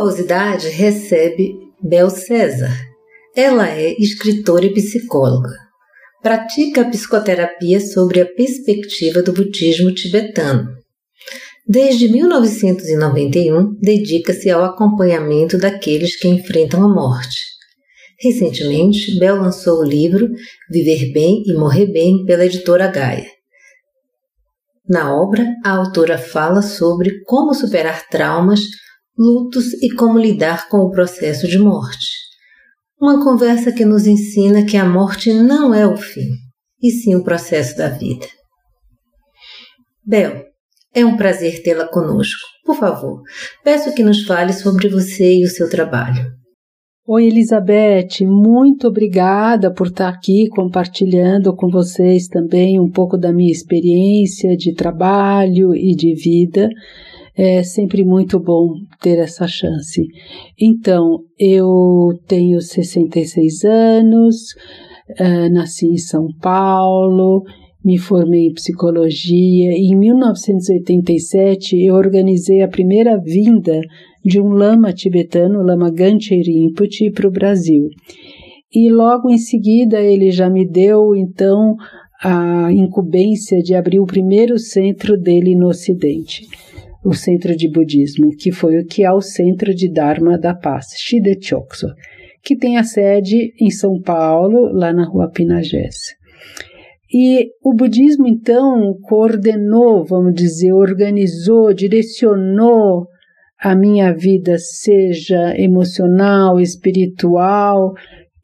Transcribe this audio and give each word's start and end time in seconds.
O 0.00 0.04
Avosidade 0.04 0.70
recebe 0.70 1.52
Bel 1.78 2.08
César. 2.08 2.74
Ela 3.36 3.68
é 3.68 3.92
escritora 4.00 4.64
e 4.64 4.72
psicóloga. 4.72 5.50
Pratica 6.22 6.80
a 6.80 6.88
psicoterapia 6.88 7.78
sobre 7.82 8.22
a 8.22 8.24
perspectiva 8.24 9.22
do 9.22 9.30
budismo 9.30 9.92
tibetano. 9.92 10.70
Desde 11.68 12.08
1991, 12.08 13.74
dedica-se 13.78 14.48
ao 14.48 14.64
acompanhamento 14.64 15.58
daqueles 15.58 16.16
que 16.16 16.28
enfrentam 16.28 16.82
a 16.82 16.88
morte. 16.88 17.36
Recentemente, 18.18 19.18
Bel 19.18 19.36
lançou 19.36 19.80
o 19.80 19.84
livro 19.84 20.30
Viver 20.70 21.12
Bem 21.12 21.42
e 21.44 21.52
Morrer 21.52 21.92
Bem 21.92 22.24
pela 22.24 22.46
editora 22.46 22.86
Gaia. 22.86 23.28
Na 24.88 25.14
obra, 25.14 25.46
a 25.62 25.72
autora 25.72 26.16
fala 26.16 26.62
sobre 26.62 27.22
como 27.24 27.52
superar 27.52 28.08
traumas 28.08 28.60
lutos 29.16 29.72
e 29.82 29.94
como 29.94 30.18
lidar 30.18 30.68
com 30.68 30.78
o 30.78 30.90
processo 30.90 31.46
de 31.46 31.58
morte. 31.58 32.06
Uma 33.00 33.22
conversa 33.24 33.72
que 33.72 33.84
nos 33.84 34.06
ensina 34.06 34.64
que 34.64 34.76
a 34.76 34.84
morte 34.84 35.32
não 35.32 35.74
é 35.74 35.86
o 35.86 35.96
fim, 35.96 36.28
e 36.82 36.90
sim 36.90 37.14
o 37.14 37.24
processo 37.24 37.76
da 37.76 37.88
vida. 37.88 38.26
Bel, 40.04 40.44
é 40.94 41.04
um 41.04 41.16
prazer 41.16 41.62
tê-la 41.62 41.86
conosco. 41.86 42.40
Por 42.64 42.76
favor, 42.76 43.22
peço 43.64 43.94
que 43.94 44.02
nos 44.02 44.24
fale 44.24 44.52
sobre 44.52 44.88
você 44.88 45.36
e 45.36 45.44
o 45.44 45.48
seu 45.48 45.68
trabalho. 45.68 46.40
Oi, 47.06 47.26
Elizabeth, 47.26 48.24
muito 48.24 48.86
obrigada 48.86 49.72
por 49.72 49.88
estar 49.88 50.08
aqui 50.08 50.48
compartilhando 50.48 51.54
com 51.56 51.68
vocês 51.68 52.28
também 52.28 52.78
um 52.78 52.88
pouco 52.88 53.16
da 53.16 53.32
minha 53.32 53.50
experiência 53.50 54.56
de 54.56 54.74
trabalho 54.74 55.74
e 55.74 55.94
de 55.96 56.14
vida 56.14 56.68
é 57.36 57.62
sempre 57.62 58.04
muito 58.04 58.38
bom 58.38 58.74
ter 59.00 59.18
essa 59.18 59.46
chance. 59.46 60.06
Então, 60.60 61.20
eu 61.38 62.18
tenho 62.26 62.60
66 62.60 63.64
anos, 63.64 64.36
uh, 65.18 65.52
nasci 65.52 65.86
em 65.86 65.98
São 65.98 66.28
Paulo, 66.40 67.42
me 67.84 67.96
formei 67.96 68.48
em 68.48 68.52
psicologia 68.52 69.72
e 69.72 69.92
em 69.92 69.96
1987 69.96 71.82
eu 71.82 71.94
organizei 71.94 72.62
a 72.62 72.68
primeira 72.68 73.18
vinda 73.18 73.80
de 74.22 74.38
um 74.40 74.48
lama 74.48 74.92
tibetano, 74.92 75.62
lama 75.62 75.90
Ganche 75.90 76.36
Rinpoche, 76.36 77.10
para 77.10 77.26
o 77.26 77.32
Brasil. 77.32 77.88
E 78.72 78.90
logo 78.90 79.30
em 79.30 79.38
seguida 79.38 80.00
ele 80.00 80.30
já 80.30 80.50
me 80.50 80.68
deu 80.68 81.16
então 81.16 81.74
a 82.22 82.70
incumbência 82.70 83.62
de 83.62 83.74
abrir 83.74 83.98
o 83.98 84.06
primeiro 84.06 84.58
centro 84.58 85.18
dele 85.18 85.54
no 85.56 85.68
Ocidente 85.68 86.46
o 87.04 87.14
centro 87.14 87.56
de 87.56 87.68
budismo, 87.68 88.30
que 88.36 88.52
foi 88.52 88.78
o 88.78 88.84
que 88.84 89.04
é 89.04 89.12
o 89.12 89.20
Centro 89.20 89.74
de 89.74 89.90
Dharma 89.90 90.38
da 90.38 90.54
Paz, 90.54 90.88
Shidechokso, 90.96 91.88
que 92.42 92.56
tem 92.56 92.76
a 92.76 92.84
sede 92.84 93.52
em 93.60 93.70
São 93.70 94.00
Paulo, 94.00 94.72
lá 94.72 94.92
na 94.92 95.06
rua 95.06 95.30
Pinagés. 95.30 96.14
E 97.12 97.50
o 97.62 97.74
budismo, 97.74 98.26
então, 98.28 98.94
coordenou, 99.02 100.04
vamos 100.04 100.34
dizer, 100.34 100.72
organizou, 100.72 101.72
direcionou 101.72 103.08
a 103.58 103.74
minha 103.74 104.12
vida, 104.12 104.56
seja 104.58 105.54
emocional, 105.58 106.60
espiritual 106.60 107.94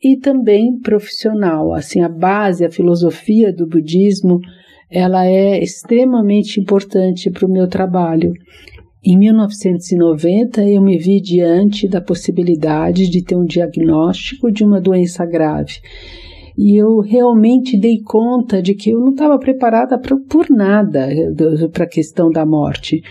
e 0.02 0.16
também 0.16 0.78
profissional. 0.80 1.72
Assim, 1.72 2.00
a 2.00 2.08
base, 2.08 2.64
a 2.64 2.70
filosofia 2.70 3.52
do 3.52 3.66
budismo 3.66 4.40
ela 4.90 5.26
é 5.26 5.62
extremamente 5.62 6.60
importante 6.60 7.30
para 7.30 7.46
o 7.46 7.50
meu 7.50 7.68
trabalho. 7.68 8.32
Em 9.04 9.16
1990, 9.16 10.64
eu 10.64 10.82
me 10.82 10.98
vi 10.98 11.20
diante 11.20 11.88
da 11.88 12.00
possibilidade 12.00 13.08
de 13.08 13.22
ter 13.22 13.36
um 13.36 13.44
diagnóstico 13.44 14.50
de 14.50 14.64
uma 14.64 14.80
doença 14.80 15.24
grave. 15.24 15.74
E 16.58 16.74
eu 16.74 17.00
realmente 17.00 17.78
dei 17.78 18.00
conta 18.02 18.62
de 18.62 18.74
que 18.74 18.90
eu 18.90 18.98
não 18.98 19.10
estava 19.10 19.38
preparada 19.38 19.98
pra, 19.98 20.16
por 20.28 20.48
nada 20.50 21.08
para 21.72 21.84
a 21.84 21.88
questão 21.88 22.30
da 22.30 22.46
morte. 22.46 23.02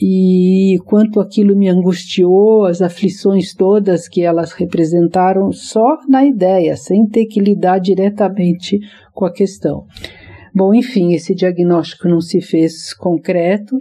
E 0.00 0.78
quanto 0.84 1.20
aquilo 1.20 1.56
me 1.56 1.68
angustiou, 1.68 2.64
as 2.64 2.80
aflições 2.80 3.54
todas 3.54 4.08
que 4.08 4.22
elas 4.22 4.52
representaram, 4.52 5.50
só 5.52 5.98
na 6.08 6.24
ideia, 6.24 6.76
sem 6.76 7.06
ter 7.06 7.26
que 7.26 7.40
lidar 7.40 7.78
diretamente 7.78 8.78
com 9.12 9.24
a 9.24 9.32
questão. 9.32 9.84
Bom, 10.56 10.72
enfim, 10.72 11.12
esse 11.12 11.34
diagnóstico 11.34 12.08
não 12.08 12.18
se 12.18 12.40
fez 12.40 12.94
concreto, 12.94 13.76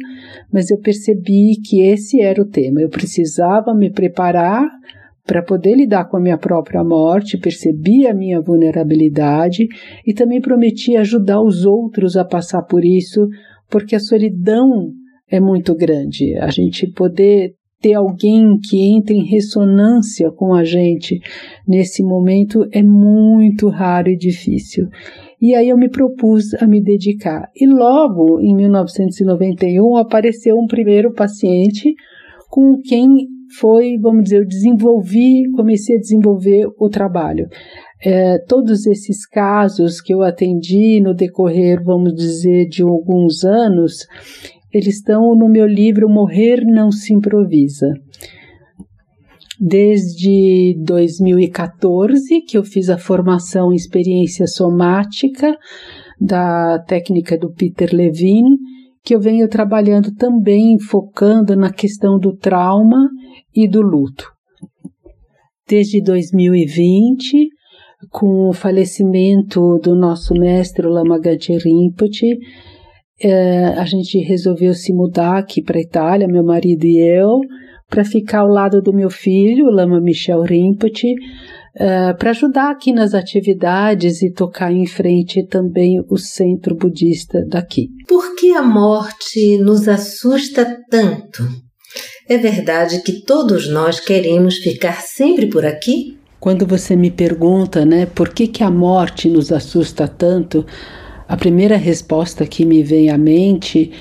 mas 0.52 0.70
eu 0.70 0.78
percebi 0.78 1.56
que 1.64 1.80
esse 1.80 2.20
era 2.20 2.42
o 2.42 2.46
tema. 2.46 2.82
Eu 2.82 2.90
precisava 2.90 3.74
me 3.74 3.90
preparar 3.90 4.70
para 5.26 5.42
poder 5.42 5.76
lidar 5.76 6.04
com 6.10 6.18
a 6.18 6.20
minha 6.20 6.38
própria 6.38 6.84
morte, 6.84 7.38
percebi 7.38 8.06
a 8.06 8.14
minha 8.14 8.42
vulnerabilidade 8.42 9.70
e 10.06 10.14
também 10.14 10.42
prometi 10.42 10.98
ajudar 10.98 11.42
os 11.42 11.66
outros 11.66 12.18
a 12.18 12.26
passar 12.26 12.64
por 12.64 12.84
isso, 12.84 13.26
porque 13.70 13.96
a 13.96 14.00
solidão 14.02 14.92
é 15.32 15.40
muito 15.40 15.74
grande. 15.74 16.36
A 16.40 16.50
gente 16.50 16.92
poder 16.92 17.54
ter 17.80 17.94
alguém 17.94 18.60
que 18.62 18.82
entre 18.82 19.16
em 19.16 19.24
ressonância 19.24 20.30
com 20.30 20.54
a 20.54 20.66
gente 20.66 21.22
nesse 21.66 22.04
momento 22.04 22.68
é 22.74 22.84
muito 22.84 23.70
raro 23.70 24.10
e 24.10 24.18
difícil. 24.18 24.90
E 25.46 25.54
aí 25.54 25.70
eu 25.70 25.78
me 25.78 25.88
propus 25.88 26.56
a 26.56 26.66
me 26.66 26.82
dedicar. 26.82 27.52
E 27.56 27.68
logo 27.68 28.40
em 28.42 28.56
1991 28.56 29.96
apareceu 29.96 30.58
um 30.58 30.66
primeiro 30.66 31.14
paciente 31.14 31.94
com 32.50 32.82
quem 32.84 33.28
foi, 33.60 33.96
vamos 34.02 34.24
dizer, 34.24 34.40
eu 34.40 34.48
desenvolvi, 34.48 35.48
comecei 35.52 35.98
a 35.98 36.00
desenvolver 36.00 36.66
o 36.80 36.90
trabalho. 36.90 37.48
É, 38.04 38.40
todos 38.48 38.88
esses 38.88 39.24
casos 39.28 40.02
que 40.02 40.16
eu 40.16 40.24
atendi 40.24 41.00
no 41.00 41.14
decorrer, 41.14 41.80
vamos 41.84 42.16
dizer, 42.16 42.68
de 42.68 42.82
alguns 42.82 43.44
anos, 43.44 43.98
eles 44.74 44.96
estão 44.96 45.36
no 45.36 45.48
meu 45.48 45.68
livro 45.68 46.10
Morrer 46.10 46.66
Não 46.66 46.90
Se 46.90 47.14
Improvisa 47.14 47.94
desde 49.60 50.76
2014 50.84 52.42
que 52.42 52.58
eu 52.58 52.64
fiz 52.64 52.90
a 52.90 52.98
formação 52.98 53.72
em 53.72 53.76
experiência 53.76 54.48
somática 54.48 55.56
da 56.20 56.80
técnica 56.80 57.38
do 57.38 57.52
Peter 57.52 57.94
Levine, 57.94 58.58
que 59.04 59.14
eu 59.14 59.20
venho 59.20 59.48
trabalhando 59.48 60.14
também 60.16 60.80
focando 60.80 61.56
na 61.56 61.72
questão 61.72 62.18
do 62.18 62.36
trauma 62.36 63.10
e 63.54 63.68
do 63.68 63.82
luto. 63.82 64.32
Desde 65.68 66.02
2020, 66.02 67.50
com 68.10 68.50
o 68.50 68.54
falecimento 68.54 69.80
do 69.80 69.96
nosso 69.96 70.34
mestre 70.34 70.88
Lama 70.88 71.20
Gachet 71.20 71.58
Rinpoche, 71.64 72.38
eh, 73.22 73.74
a 73.78 73.86
gente 73.86 74.20
resolveu 74.20 74.74
se 74.74 74.94
mudar 74.94 75.38
aqui 75.38 75.62
para 75.62 75.78
a 75.78 75.82
Itália, 75.82 76.28
meu 76.28 76.44
marido 76.44 76.86
e 76.86 76.98
eu, 76.98 77.40
para 77.90 78.04
ficar 78.04 78.40
ao 78.40 78.48
lado 78.48 78.82
do 78.82 78.94
meu 78.94 79.10
filho, 79.10 79.70
Lama 79.70 80.02
Michel 80.02 80.42
Rinpoche, 80.42 81.14
uh, 81.76 82.18
para 82.18 82.32
ajudar 82.32 82.72
aqui 82.72 82.92
nas 82.92 83.14
atividades 83.14 84.22
e 84.22 84.32
tocar 84.32 84.72
em 84.72 84.86
frente 84.86 85.46
também 85.48 86.04
o 86.10 86.18
centro 86.18 86.76
budista 86.76 87.46
daqui. 87.48 87.90
Por 88.08 88.36
que 88.36 88.52
a 88.52 88.62
morte 88.62 89.58
nos 89.58 89.88
assusta 89.88 90.66
tanto? 90.90 91.44
É 92.28 92.38
verdade 92.38 93.02
que 93.04 93.24
todos 93.24 93.70
nós 93.70 94.00
queremos 94.00 94.58
ficar 94.58 95.02
sempre 95.02 95.48
por 95.48 95.66
aqui? 95.66 96.18
quando 96.46 96.64
você 96.64 96.96
me 96.96 97.10
pergunta, 97.10 97.84
né, 97.84 98.06
por 98.06 98.30
que, 98.30 98.46
que 98.48 98.64
a 98.64 98.70
morte 98.70 99.28
nos 99.28 99.52
assusta 99.52 100.08
tanto, 100.08 100.64
a 101.28 101.36
primeira 101.36 101.76
resposta 101.76 102.46
que 102.46 102.64
me 102.64 102.84
vem 102.84 103.10
à 103.10 103.18
mente 103.18 103.92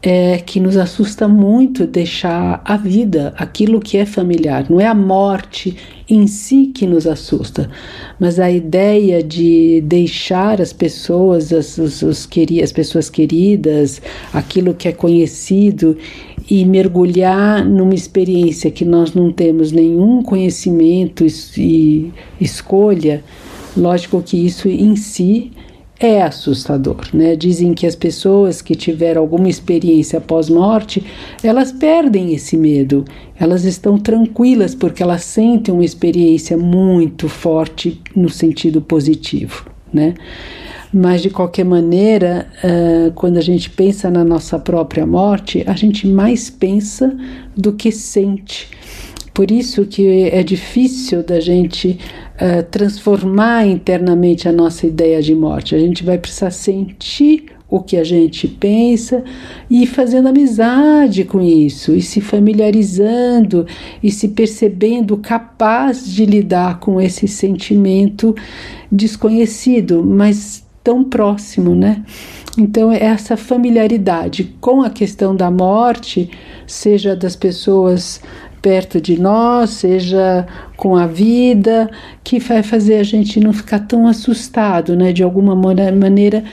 é 0.00 0.38
que 0.38 0.60
nos 0.60 0.76
assusta 0.76 1.26
muito 1.26 1.86
deixar 1.86 2.62
a 2.64 2.76
vida, 2.76 3.34
aquilo 3.36 3.80
que 3.80 3.96
é 3.96 4.06
familiar. 4.06 4.66
Não 4.70 4.80
é 4.80 4.86
a 4.86 4.94
morte 4.94 5.76
em 6.08 6.26
si 6.26 6.66
que 6.66 6.86
nos 6.86 7.06
assusta, 7.06 7.68
mas 8.18 8.38
a 8.38 8.50
ideia 8.50 9.22
de 9.22 9.80
deixar 9.82 10.60
as 10.60 10.72
pessoas, 10.72 11.52
as, 11.52 11.78
as 11.78 12.72
pessoas 12.72 13.10
queridas, 13.10 14.00
aquilo 14.32 14.72
que 14.72 14.86
é 14.86 14.92
conhecido 14.92 15.96
e 16.48 16.64
mergulhar 16.64 17.64
numa 17.64 17.94
experiência 17.94 18.70
que 18.70 18.84
nós 18.84 19.12
não 19.12 19.32
temos 19.32 19.72
nenhum 19.72 20.22
conhecimento 20.22 21.26
e 21.56 22.12
escolha. 22.40 23.22
Lógico 23.76 24.22
que 24.22 24.36
isso 24.46 24.68
em 24.68 24.96
si 24.96 25.50
é 26.00 26.22
assustador, 26.22 27.08
né? 27.12 27.34
Dizem 27.34 27.74
que 27.74 27.86
as 27.86 27.96
pessoas 27.96 28.62
que 28.62 28.74
tiveram 28.74 29.20
alguma 29.20 29.48
experiência 29.48 30.20
pós-morte, 30.20 31.04
elas 31.42 31.72
perdem 31.72 32.32
esse 32.34 32.56
medo, 32.56 33.04
elas 33.38 33.64
estão 33.64 33.98
tranquilas 33.98 34.74
porque 34.74 35.02
elas 35.02 35.24
sentem 35.24 35.74
uma 35.74 35.84
experiência 35.84 36.56
muito 36.56 37.28
forte 37.28 38.00
no 38.14 38.28
sentido 38.28 38.80
positivo, 38.80 39.68
né? 39.92 40.14
Mas 40.92 41.20
de 41.20 41.30
qualquer 41.30 41.64
maneira, 41.64 42.48
quando 43.14 43.36
a 43.36 43.42
gente 43.42 43.68
pensa 43.68 44.08
na 44.10 44.24
nossa 44.24 44.58
própria 44.58 45.04
morte, 45.04 45.62
a 45.66 45.74
gente 45.74 46.06
mais 46.06 46.48
pensa 46.48 47.14
do 47.54 47.74
que 47.74 47.92
sente. 47.92 48.70
Por 49.38 49.52
isso 49.52 49.86
que 49.86 50.04
é 50.30 50.42
difícil 50.42 51.22
da 51.22 51.38
gente 51.38 51.96
uh, 52.34 52.60
transformar 52.72 53.64
internamente 53.68 54.48
a 54.48 54.52
nossa 54.52 54.84
ideia 54.84 55.22
de 55.22 55.32
morte. 55.32 55.76
A 55.76 55.78
gente 55.78 56.02
vai 56.02 56.18
precisar 56.18 56.50
sentir 56.50 57.44
o 57.70 57.78
que 57.80 57.96
a 57.96 58.02
gente 58.02 58.48
pensa 58.48 59.22
e 59.70 59.86
fazendo 59.86 60.26
amizade 60.26 61.22
com 61.22 61.40
isso, 61.40 61.94
e 61.94 62.02
se 62.02 62.20
familiarizando 62.20 63.64
e 64.02 64.10
se 64.10 64.26
percebendo 64.26 65.16
capaz 65.16 66.12
de 66.12 66.26
lidar 66.26 66.80
com 66.80 67.00
esse 67.00 67.28
sentimento 67.28 68.34
desconhecido, 68.90 70.02
mas 70.04 70.66
tão 70.82 71.04
próximo, 71.04 71.76
né? 71.76 72.02
Então, 72.58 72.90
essa 72.90 73.36
familiaridade 73.36 74.52
com 74.60 74.82
a 74.82 74.90
questão 74.90 75.36
da 75.36 75.48
morte, 75.48 76.28
seja 76.66 77.14
das 77.14 77.36
pessoas 77.36 78.20
perto 78.68 79.00
de 79.00 79.18
nós, 79.18 79.70
seja 79.70 80.46
com 80.76 80.94
a 80.94 81.06
vida, 81.06 81.90
que 82.22 82.38
vai 82.38 82.62
fazer 82.62 82.96
a 82.96 83.02
gente 83.02 83.40
não 83.40 83.50
ficar 83.50 83.78
tão 83.78 84.06
assustado, 84.06 84.94
né? 84.94 85.10
De 85.10 85.22
alguma 85.22 85.56
maneira, 85.56 86.44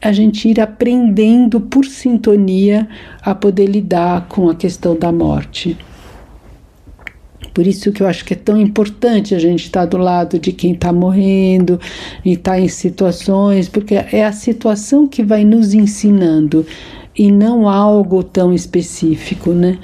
a 0.00 0.12
gente 0.12 0.48
ir 0.48 0.60
aprendendo 0.60 1.60
por 1.60 1.84
sintonia 1.84 2.86
a 3.20 3.34
poder 3.34 3.66
lidar 3.66 4.28
com 4.28 4.48
a 4.48 4.54
questão 4.54 4.96
da 4.96 5.10
morte. 5.10 5.76
Por 7.52 7.66
isso 7.66 7.90
que 7.90 8.04
eu 8.04 8.06
acho 8.06 8.24
que 8.24 8.34
é 8.34 8.36
tão 8.36 8.60
importante 8.60 9.34
a 9.34 9.40
gente 9.40 9.64
estar 9.64 9.84
do 9.84 9.96
lado 9.96 10.38
de 10.38 10.52
quem 10.52 10.74
está 10.74 10.92
morrendo 10.92 11.80
e 12.24 12.34
estar 12.34 12.52
tá 12.52 12.60
em 12.60 12.68
situações, 12.68 13.68
porque 13.68 13.96
é 13.96 14.24
a 14.24 14.30
situação 14.30 15.08
que 15.08 15.24
vai 15.24 15.44
nos 15.44 15.74
ensinando 15.74 16.64
e 17.18 17.32
não 17.32 17.68
algo 17.68 18.22
tão 18.22 18.54
específico, 18.54 19.50
né? 19.50 19.76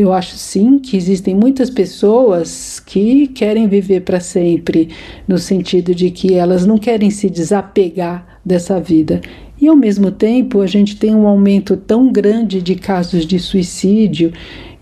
Eu 0.00 0.14
acho 0.14 0.38
sim 0.38 0.78
que 0.78 0.96
existem 0.96 1.34
muitas 1.34 1.68
pessoas 1.68 2.80
que 2.80 3.26
querem 3.26 3.68
viver 3.68 4.00
para 4.00 4.18
sempre, 4.18 4.88
no 5.28 5.36
sentido 5.36 5.94
de 5.94 6.10
que 6.10 6.32
elas 6.32 6.64
não 6.64 6.78
querem 6.78 7.10
se 7.10 7.28
desapegar 7.28 8.40
dessa 8.42 8.80
vida. 8.80 9.20
E 9.60 9.68
ao 9.68 9.76
mesmo 9.76 10.10
tempo, 10.10 10.62
a 10.62 10.66
gente 10.66 10.96
tem 10.96 11.14
um 11.14 11.26
aumento 11.26 11.76
tão 11.76 12.10
grande 12.10 12.62
de 12.62 12.76
casos 12.76 13.26
de 13.26 13.38
suicídio 13.38 14.32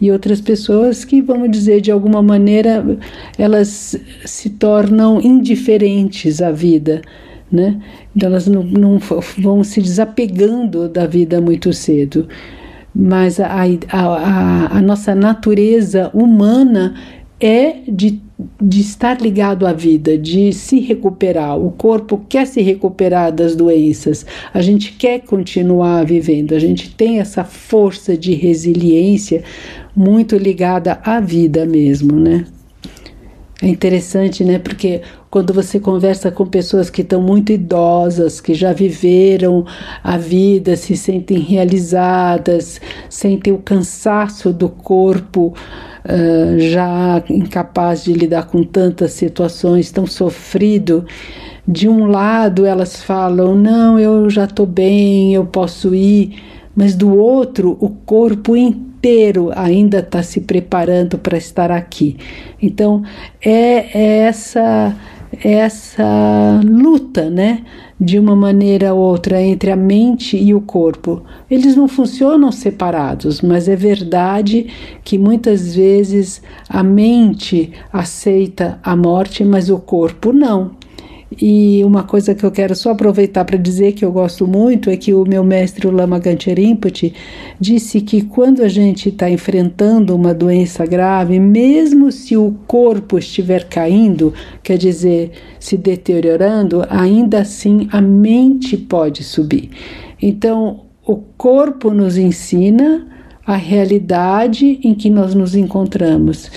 e 0.01 0.09
outras 0.13 0.41
pessoas 0.41 1.05
que, 1.05 1.21
vamos 1.21 1.51
dizer, 1.51 1.81
de 1.81 1.91
alguma 1.91 2.23
maneira, 2.23 2.87
elas 3.37 3.99
se 4.25 4.51
tornam 4.51 5.21
indiferentes 5.21 6.41
à 6.41 6.53
vida. 6.53 7.03
Né? 7.51 7.77
Então, 8.15 8.29
elas 8.29 8.47
não, 8.47 8.63
não 8.63 9.01
vão 9.37 9.65
se 9.65 9.81
desapegando 9.81 10.89
da 10.89 11.09
vida 11.09 11.41
muito 11.41 11.73
cedo 11.73 12.29
mas 13.01 13.39
a, 13.39 13.47
a, 13.93 14.79
a, 14.79 14.83
nossa 14.83 15.15
natureza 15.15 16.11
humana 16.13 16.97
é 17.41 17.77
de, 17.87 18.21
de 18.61 18.81
estar 18.81 19.21
ligado 19.21 19.65
à 19.65 19.73
vida, 19.73 20.19
de 20.19 20.53
se 20.53 20.81
recuperar. 20.81 21.57
O 21.57 21.71
corpo 21.71 22.21
quer 22.29 22.45
se 22.45 22.61
recuperar 22.61 23.31
das 23.33 23.55
doenças, 23.55 24.27
a 24.53 24.61
gente 24.61 24.95
quer 24.95 25.21
continuar 25.21 26.05
vivendo, 26.05 26.55
a 26.55 26.59
gente 26.59 26.93
tem 26.93 27.21
essa 27.21 27.45
força 27.45 28.17
de 28.17 28.35
resiliência 28.35 29.45
muito 29.95 30.37
ligada 30.37 30.99
à 31.05 31.21
vida 31.21 31.65
mesmo, 31.65 32.19
né? 32.19 32.47
É 33.61 33.67
interessante, 33.67 34.45
né? 34.45 34.57
Porque 34.57 35.03
quando 35.29 35.53
você 35.53 35.81
conversa 35.81 36.31
com 36.31 36.47
pessoas 36.47 36.89
que 36.89 37.03
estão 37.03 37.21
muito 37.21 37.51
idosas, 37.51 38.41
que 38.41 38.55
já 38.55 38.73
viveram 38.73 39.67
a 40.03 40.17
vida, 40.17 40.77
se 40.77 40.97
sentem 40.97 41.41
realizadas, 41.41 42.81
sentem 43.11 43.53
o 43.53 43.59
cansaço 43.59 44.53
do 44.53 44.69
corpo, 44.69 45.55
uh, 46.05 46.59
já 46.61 47.21
incapaz 47.29 48.05
de 48.05 48.13
lidar 48.13 48.47
com 48.47 48.63
tantas 48.63 49.13
situações, 49.15 49.91
tão 49.91 50.07
sofrido. 50.07 51.05
De 51.67 51.89
um 51.89 52.07
lado, 52.07 52.65
elas 52.65 53.03
falam: 53.03 53.57
Não, 53.57 53.99
eu 53.99 54.31
já 54.31 54.45
estou 54.45 54.67
bem, 54.67 55.35
eu 55.35 55.45
posso 55.45 55.93
ir. 55.97 56.41
Mas 56.77 56.95
do 56.95 57.13
outro, 57.13 57.77
o 57.81 57.89
corpo 57.89 58.57
inteiro 58.57 58.88
inteiro 58.99 59.51
ainda 59.55 60.01
está 60.01 60.23
se 60.23 60.41
preparando 60.41 61.19
para 61.19 61.39
estar 61.39 61.71
aqui. 61.71 62.17
Então 62.61 63.05
é, 63.41 63.87
é 63.97 64.19
essa 64.19 64.95
é 65.45 65.53
essa 65.53 66.59
luta, 66.65 67.29
né, 67.29 67.63
de 68.01 68.19
uma 68.19 68.35
maneira 68.35 68.95
ou 68.95 69.01
outra 69.01 69.43
entre 69.43 69.71
a 69.71 69.77
mente 69.77 70.39
e 70.39 70.55
o 70.55 70.61
corpo. 70.61 71.23
Eles 71.51 71.77
não 71.77 71.87
funcionam 71.87 72.51
separados, 72.51 73.43
mas 73.43 73.69
é 73.69 73.77
verdade 73.77 74.69
que 75.05 75.19
muitas 75.19 75.75
vezes 75.75 76.41
a 76.67 76.83
mente 76.83 77.73
aceita 77.93 78.81
a 78.83 78.97
morte, 78.97 79.45
mas 79.45 79.69
o 79.69 79.79
corpo 79.79 80.33
não. 80.33 80.71
E 81.37 81.85
uma 81.85 82.05
coisa 82.05 82.35
que 82.35 82.43
eu 82.43 82.51
quero 82.51 82.75
só 82.75 82.93
aproveitar 82.93 83.45
para 83.45 83.59
dizer 83.59 83.93
que 83.93 84.03
eu 84.05 84.11
gosto 84.11 84.47
muito 84.47 84.89
é 84.89 84.97
que 84.97 85.13
o 85.13 85.27
meu 85.27 85.45
mestre, 85.45 85.87
o 85.87 85.91
Lama 85.91 86.19
Ganche 86.19 86.55
Rinpoche, 86.55 87.13
disse 87.61 88.01
que 88.01 88.23
quando 88.23 88.63
a 88.63 88.69
gente 88.69 89.11
está 89.11 89.29
enfrentando 89.29 90.17
uma 90.17 90.33
doença 90.33 90.87
grave, 90.87 91.39
mesmo 91.39 92.11
se 92.11 92.35
o 92.35 92.57
corpo 92.67 93.19
estiver 93.19 93.69
caindo, 93.69 94.33
quer 94.63 94.79
dizer, 94.79 95.33
se 95.61 95.77
deteriorando, 95.77 96.83
ainda 96.89 97.41
assim 97.41 97.89
a 97.93 98.01
mente 98.01 98.77
pode 98.77 99.23
subir. 99.23 99.71
Então, 100.21 100.87
o 101.07 101.17
corpo 101.17 101.91
nos 101.91 102.17
ensina 102.17 103.07
a 103.47 103.57
realidade 103.57 104.81
em 104.83 104.95
que 104.95 105.11
nós 105.11 105.35
nos 105.35 105.55
encontramos, 105.55 106.51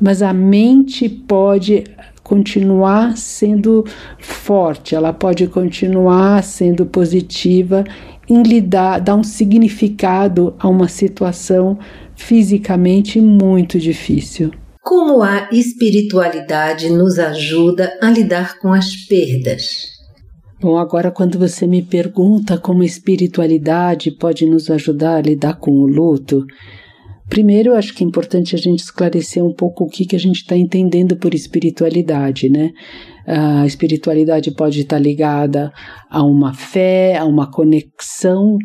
mas 0.00 0.20
a 0.20 0.32
mente 0.32 1.08
pode 1.08 1.84
continuar 2.26 3.16
sendo 3.16 3.84
forte, 4.18 4.96
ela 4.96 5.12
pode 5.12 5.46
continuar 5.46 6.42
sendo 6.42 6.84
positiva 6.84 7.84
em 8.28 8.42
lidar, 8.42 8.98
dar 8.98 9.14
um 9.14 9.22
significado 9.22 10.52
a 10.58 10.66
uma 10.66 10.88
situação 10.88 11.78
fisicamente 12.16 13.20
muito 13.20 13.78
difícil. 13.78 14.50
Como 14.82 15.22
a 15.22 15.48
espiritualidade 15.52 16.90
nos 16.90 17.16
ajuda 17.16 17.96
a 18.02 18.10
lidar 18.10 18.58
com 18.58 18.72
as 18.72 18.96
perdas? 19.06 19.86
Bom, 20.60 20.78
agora 20.78 21.12
quando 21.12 21.38
você 21.38 21.64
me 21.64 21.80
pergunta 21.80 22.58
como 22.58 22.82
a 22.82 22.86
espiritualidade 22.86 24.10
pode 24.10 24.46
nos 24.46 24.68
ajudar 24.68 25.18
a 25.18 25.22
lidar 25.22 25.60
com 25.60 25.70
o 25.70 25.86
luto, 25.86 26.44
Primeiro, 27.28 27.74
acho 27.74 27.92
que 27.92 28.04
é 28.04 28.06
importante 28.06 28.54
a 28.54 28.58
gente 28.58 28.80
esclarecer 28.80 29.44
um 29.44 29.52
pouco 29.52 29.84
o 29.84 29.88
que, 29.88 30.06
que 30.06 30.14
a 30.14 30.18
gente 30.18 30.42
está 30.42 30.56
entendendo 30.56 31.16
por 31.16 31.34
espiritualidade, 31.34 32.48
né? 32.48 32.70
A 33.26 33.66
espiritualidade 33.66 34.52
pode 34.52 34.80
estar 34.80 34.98
ligada 34.98 35.72
a 36.08 36.22
uma 36.22 36.54
fé, 36.54 37.16
a 37.16 37.24
uma 37.24 37.50
conexão 37.50 38.56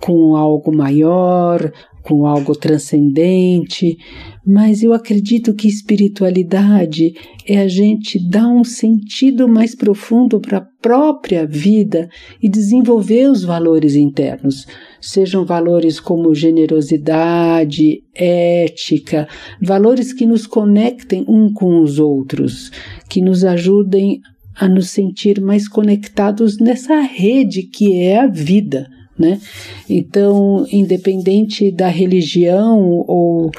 com 0.00 0.36
algo 0.36 0.74
maior, 0.74 1.72
com 2.06 2.24
algo 2.24 2.54
transcendente, 2.54 3.98
mas 4.46 4.80
eu 4.80 4.92
acredito 4.92 5.52
que 5.52 5.66
espiritualidade 5.66 7.14
é 7.44 7.58
a 7.58 7.66
gente 7.66 8.16
dar 8.16 8.46
um 8.46 8.62
sentido 8.62 9.48
mais 9.48 9.74
profundo 9.74 10.40
para 10.40 10.58
a 10.58 10.66
própria 10.80 11.44
vida 11.44 12.08
e 12.40 12.48
desenvolver 12.48 13.28
os 13.28 13.42
valores 13.42 13.96
internos, 13.96 14.68
sejam 15.00 15.44
valores 15.44 15.98
como 15.98 16.32
generosidade, 16.32 18.04
ética, 18.14 19.26
valores 19.60 20.12
que 20.12 20.24
nos 20.24 20.46
conectem 20.46 21.24
um 21.26 21.52
com 21.52 21.82
os 21.82 21.98
outros, 21.98 22.70
que 23.10 23.20
nos 23.20 23.44
ajudem 23.44 24.20
a 24.54 24.68
nos 24.68 24.90
sentir 24.90 25.40
mais 25.40 25.66
conectados 25.66 26.58
nessa 26.58 27.00
rede 27.00 27.64
que 27.64 27.94
é 27.94 28.20
a 28.20 28.28
vida 28.28 28.86
né? 29.18 29.40
Então, 29.88 30.66
independente 30.70 31.70
da 31.70 31.88
religião 31.88 33.04
ou, 33.06 33.50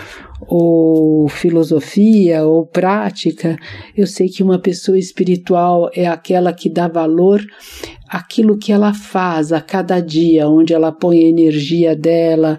ou 0.48 1.28
filosofia 1.28 2.44
ou 2.46 2.66
prática, 2.66 3.58
eu 3.96 4.08
sei 4.08 4.30
que 4.30 4.42
uma 4.42 4.60
pessoa 4.60 4.98
espiritual 4.98 5.90
é 5.94 6.08
aquela 6.08 6.54
que 6.54 6.70
dá 6.70 6.88
valor 6.88 7.46
àquilo 8.10 8.58
que 8.58 8.72
ela 8.72 8.94
faz 8.94 9.52
a 9.52 9.60
cada 9.60 10.00
dia, 10.00 10.48
onde 10.48 10.74
ela 10.74 10.92
põe 10.92 11.20
a 11.20 11.28
energia 11.28 11.96
dela, 11.96 12.58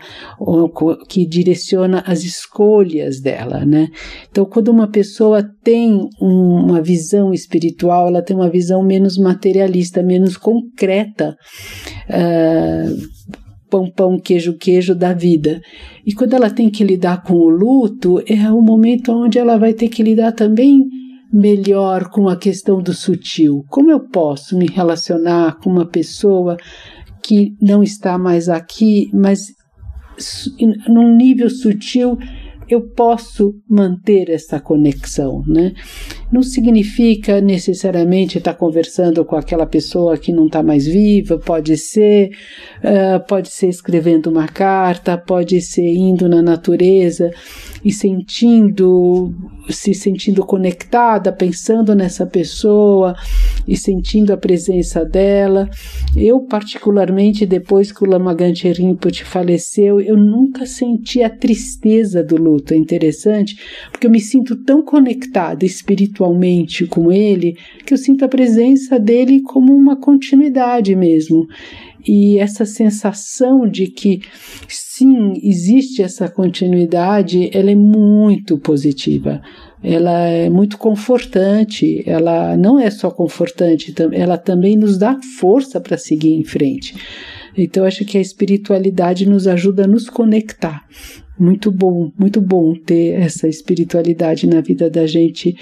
que 1.09 1.26
direciona 1.26 2.04
as 2.07 2.23
escolhas 2.23 3.21
dela, 3.21 3.64
né? 3.64 3.88
Então, 4.30 4.45
quando 4.45 4.68
uma 4.68 4.87
pessoa 4.90 5.42
tem 5.64 6.07
uma 6.21 6.83
visão 6.83 7.33
espiritual, 7.33 8.09
ela 8.09 8.23
tem 8.23 8.37
uma 8.37 8.50
visão 8.50 8.83
menos 8.83 9.16
materialista, 9.16 10.02
menos 10.02 10.37
concreta. 10.37 11.35
Uh, 12.11 13.38
pão, 13.70 13.90
pão, 13.90 14.18
queijo, 14.18 14.56
queijo 14.56 14.94
da 14.94 15.12
vida. 15.12 15.60
E 16.04 16.12
quando 16.12 16.34
ela 16.34 16.50
tem 16.50 16.70
que 16.70 16.84
lidar 16.84 17.22
com 17.22 17.34
o 17.34 17.48
luto, 17.48 18.22
é 18.26 18.50
o 18.50 18.60
momento 18.60 19.12
onde 19.12 19.38
ela 19.38 19.56
vai 19.58 19.72
ter 19.72 19.88
que 19.88 20.02
lidar 20.02 20.32
também 20.32 20.80
melhor 21.32 22.08
com 22.10 22.28
a 22.28 22.37
questão 22.37 22.82
do 22.82 22.94
sutil. 22.94 23.64
Como 23.68 23.90
eu 23.90 24.00
posso 24.00 24.56
me 24.56 24.66
relacionar 24.66 25.58
com 25.58 25.70
uma 25.70 25.87
pessoa 25.87 26.56
que 27.22 27.54
não 27.60 27.82
está 27.82 28.18
mais 28.18 28.48
aqui, 28.48 29.10
mas 29.12 29.40
num 30.88 31.14
nível 31.14 31.50
sutil 31.50 32.16
eu 32.68 32.82
posso 32.90 33.54
manter 33.68 34.28
essa 34.28 34.60
conexão, 34.60 35.42
né? 35.46 35.72
Não 36.30 36.42
significa 36.42 37.40
necessariamente 37.40 38.37
estar 38.37 38.52
conversando 38.54 39.25
com 39.25 39.35
aquela 39.35 39.64
pessoa 39.64 40.18
que 40.18 40.30
não 40.32 40.47
está 40.47 40.62
mais 40.62 40.87
viva, 40.87 41.38
pode 41.38 41.76
ser, 41.78 42.30
uh, 42.78 43.26
pode 43.26 43.49
ser 43.49 43.68
escrevendo 43.68 44.28
uma 44.28 44.47
carta, 44.47 45.16
pode 45.16 45.61
ser 45.62 45.90
indo 45.94 46.28
na 46.28 46.42
natureza 46.42 47.30
e 47.82 47.90
sentindo, 47.90 49.32
se 49.68 49.94
sentindo 49.94 50.44
conectada, 50.44 51.32
pensando 51.32 51.94
nessa 51.94 52.26
pessoa 52.26 53.14
e 53.66 53.76
sentindo 53.76 54.32
a 54.32 54.37
presença 54.37 55.04
dela. 55.04 55.68
Eu, 56.16 56.40
particularmente, 56.40 57.46
depois 57.46 57.92
que 57.92 58.02
o 58.02 58.06
Lama 58.06 58.34
Ganche 58.34 58.72
Rinpoche 58.72 59.25
faleceu, 59.25 60.00
eu 60.00 60.16
nunca 60.16 60.66
senti 60.66 61.22
a 61.22 61.30
tristeza 61.30 62.22
do 62.22 62.37
luto. 62.37 62.75
É 62.75 62.76
interessante, 62.76 63.58
porque 63.90 64.06
eu 64.06 64.10
me 64.10 64.20
sinto 64.20 64.56
tão 64.56 64.82
conectada 64.82 65.64
espiritualmente 65.64 66.87
com 66.87 67.12
ele 67.12 67.56
que 67.84 67.92
eu 67.92 67.98
sinto 67.98 68.25
a 68.25 68.28
presença 68.28 68.98
dele 68.98 69.40
como 69.42 69.75
uma 69.75 69.96
continuidade 69.96 70.94
mesmo. 70.94 71.46
E 72.06 72.38
essa 72.38 72.64
sensação 72.64 73.68
de 73.68 73.87
que 73.88 74.22
sim, 74.99 75.35
existe 75.43 76.02
essa 76.02 76.28
continuidade, 76.28 77.50
ela 77.52 77.71
é 77.71 77.75
muito 77.75 78.59
positiva. 78.59 79.40
Ela 79.81 80.26
é 80.26 80.50
muito 80.50 80.76
confortante, 80.76 82.02
ela 82.05 82.57
não 82.57 82.81
é 82.81 82.90
só 82.90 83.11
confortante, 83.11 83.95
ela 84.12 84.37
também 84.37 84.76
nos 84.76 84.99
dá 84.99 85.17
força 85.38 85.81
para 85.81 85.97
seguir 85.97 86.35
em 86.35 86.43
frente. 86.43 86.97
Então, 87.57 87.85
acho 87.85 88.05
que 88.05 88.19
a 88.19 88.21
espiritualidade 88.21 89.28
nos 89.28 89.47
ajuda 89.47 89.85
a 89.85 89.88
nos 89.88 90.11
conectar. 90.11 90.85
Muito 91.38 91.71
bom, 91.71 92.11
muito 92.19 92.40
bom 92.40 92.75
ter 92.75 93.21
essa 93.21 93.47
espiritualidade 93.47 94.49
na 94.49 94.61
vida 94.61 94.90
da 94.90 95.07
gente 95.07 95.57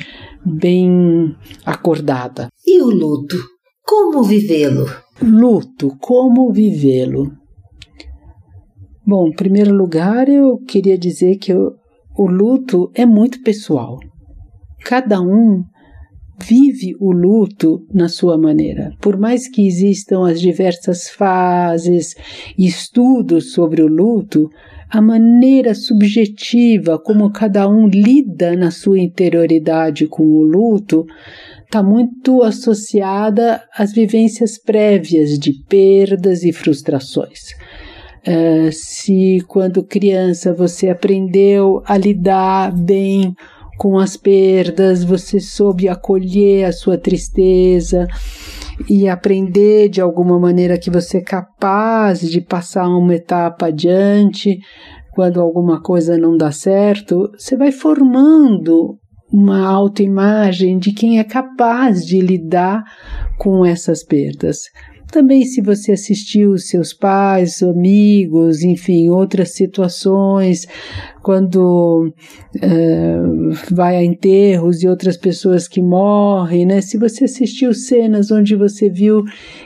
bem 0.45 1.37
acordada. 1.65 2.49
E 2.67 2.81
o 2.81 2.87
luto? 2.87 3.37
Como 3.85 4.23
vivê-lo? 4.23 4.87
Luto, 5.23 5.95
como 6.01 6.51
vivê-lo? 6.51 7.33
Bom, 9.07 9.29
em 9.29 9.33
primeiro 9.33 9.73
lugar, 9.73 10.29
eu 10.29 10.59
queria 10.59 10.99
dizer 10.99 11.37
que 11.37 11.53
eu, 11.53 11.75
o 12.19 12.27
luto 12.27 12.91
é 12.93 13.07
muito 13.07 13.41
pessoal. 13.41 14.01
Cada 14.85 15.21
um 15.21 15.63
vive 16.45 16.97
o 16.99 17.13
luto 17.13 17.87
na 17.95 18.09
sua 18.09 18.37
maneira. 18.37 18.91
Por 19.01 19.17
mais 19.17 19.49
que 19.49 19.65
existam 19.65 20.29
as 20.29 20.41
diversas 20.41 21.09
fases 21.09 22.17
estudos 22.59 23.53
sobre 23.53 23.81
o 23.81 23.87
luto, 23.87 24.51
a 24.91 25.01
maneira 25.01 25.73
subjetiva 25.73 26.99
como 26.99 27.31
cada 27.31 27.69
um 27.69 27.87
lida 27.87 28.57
na 28.57 28.73
sua 28.73 28.99
interioridade 28.99 30.09
com 30.09 30.25
o 30.25 30.43
luto 30.43 31.07
está 31.65 31.81
muito 31.81 32.43
associada 32.43 33.63
às 33.77 33.93
vivências 33.93 34.59
prévias 34.59 35.39
de 35.39 35.53
perdas 35.69 36.43
e 36.43 36.53
frustrações. 36.53 37.55
Uh, 38.27 38.73
se 38.73 39.39
quando 39.47 39.85
criança 39.85 40.53
você 40.53 40.89
aprendeu 40.89 41.83
a 41.87 41.97
lidar 41.97 42.73
bem 42.73 43.35
com 43.79 43.99
as 43.99 44.17
perdas, 44.17 45.05
você 45.05 45.39
soube 45.39 45.89
acolher 45.89 46.65
a 46.65 46.73
sua 46.73 46.99
tristeza 46.99 48.09
e 48.89 49.09
aprender 49.09 49.89
de 49.89 50.01
alguma 50.01 50.39
maneira 50.41 50.79
que 50.79 50.91
você 50.91 51.19
é 51.19 51.23
capaz 51.23 52.21
de 52.21 52.41
passar 52.41 52.89
uma 52.89 53.15
etapa 53.15 53.67
adiante 53.67 54.59
quando 55.17 55.41
alguma 55.41 55.81
coisa 55.81 56.19
não 56.19 56.37
dá 56.37 56.53
certo, 56.53 57.33
você 57.39 57.57
vai 57.57 57.73
formando 57.73 58.99
uma 59.33 59.67
autoimagem 59.67 60.79
de 60.79 60.93
quem 60.93 61.19
é 61.19 61.25
capaz 61.25 62.05
de 62.05 62.21
lidar 62.21 62.85
com 63.39 63.65
essas 63.65 64.05
perdas. 64.05 64.65
Também, 65.17 65.47
se 65.47 65.63
você 65.63 65.93
assistiu 65.93 66.59
seus 66.59 66.93
pais, 66.93 67.63
amigos, 67.63 68.63
enfim, 68.63 69.09
outras 69.09 69.55
situações, 69.55 70.67
quando 71.23 72.13
uh, 72.55 73.75
vai 73.75 73.97
a 73.97 74.05
enterros 74.05 74.83
e 74.83 74.87
outras 74.87 75.17
pessoas 75.17 75.67
que 75.67 75.81
morrem, 75.81 76.67
né? 76.67 76.83
Se 76.83 76.99
você 76.99 77.25
assistiu 77.25 77.73
cenas 77.73 78.31
onde 78.31 78.55
você 78.55 78.91
viu 78.91 79.25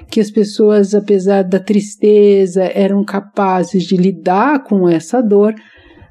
que 0.08 0.20
as 0.20 0.30
pessoas, 0.30 0.94
apesar 0.94 1.42
da 1.42 1.58
tristeza, 1.58 2.62
eram 2.72 3.04
capazes 3.04 3.82
de 3.82 3.96
lidar 3.96 4.62
com 4.62 4.88
essa 4.88 5.20
dor, 5.20 5.52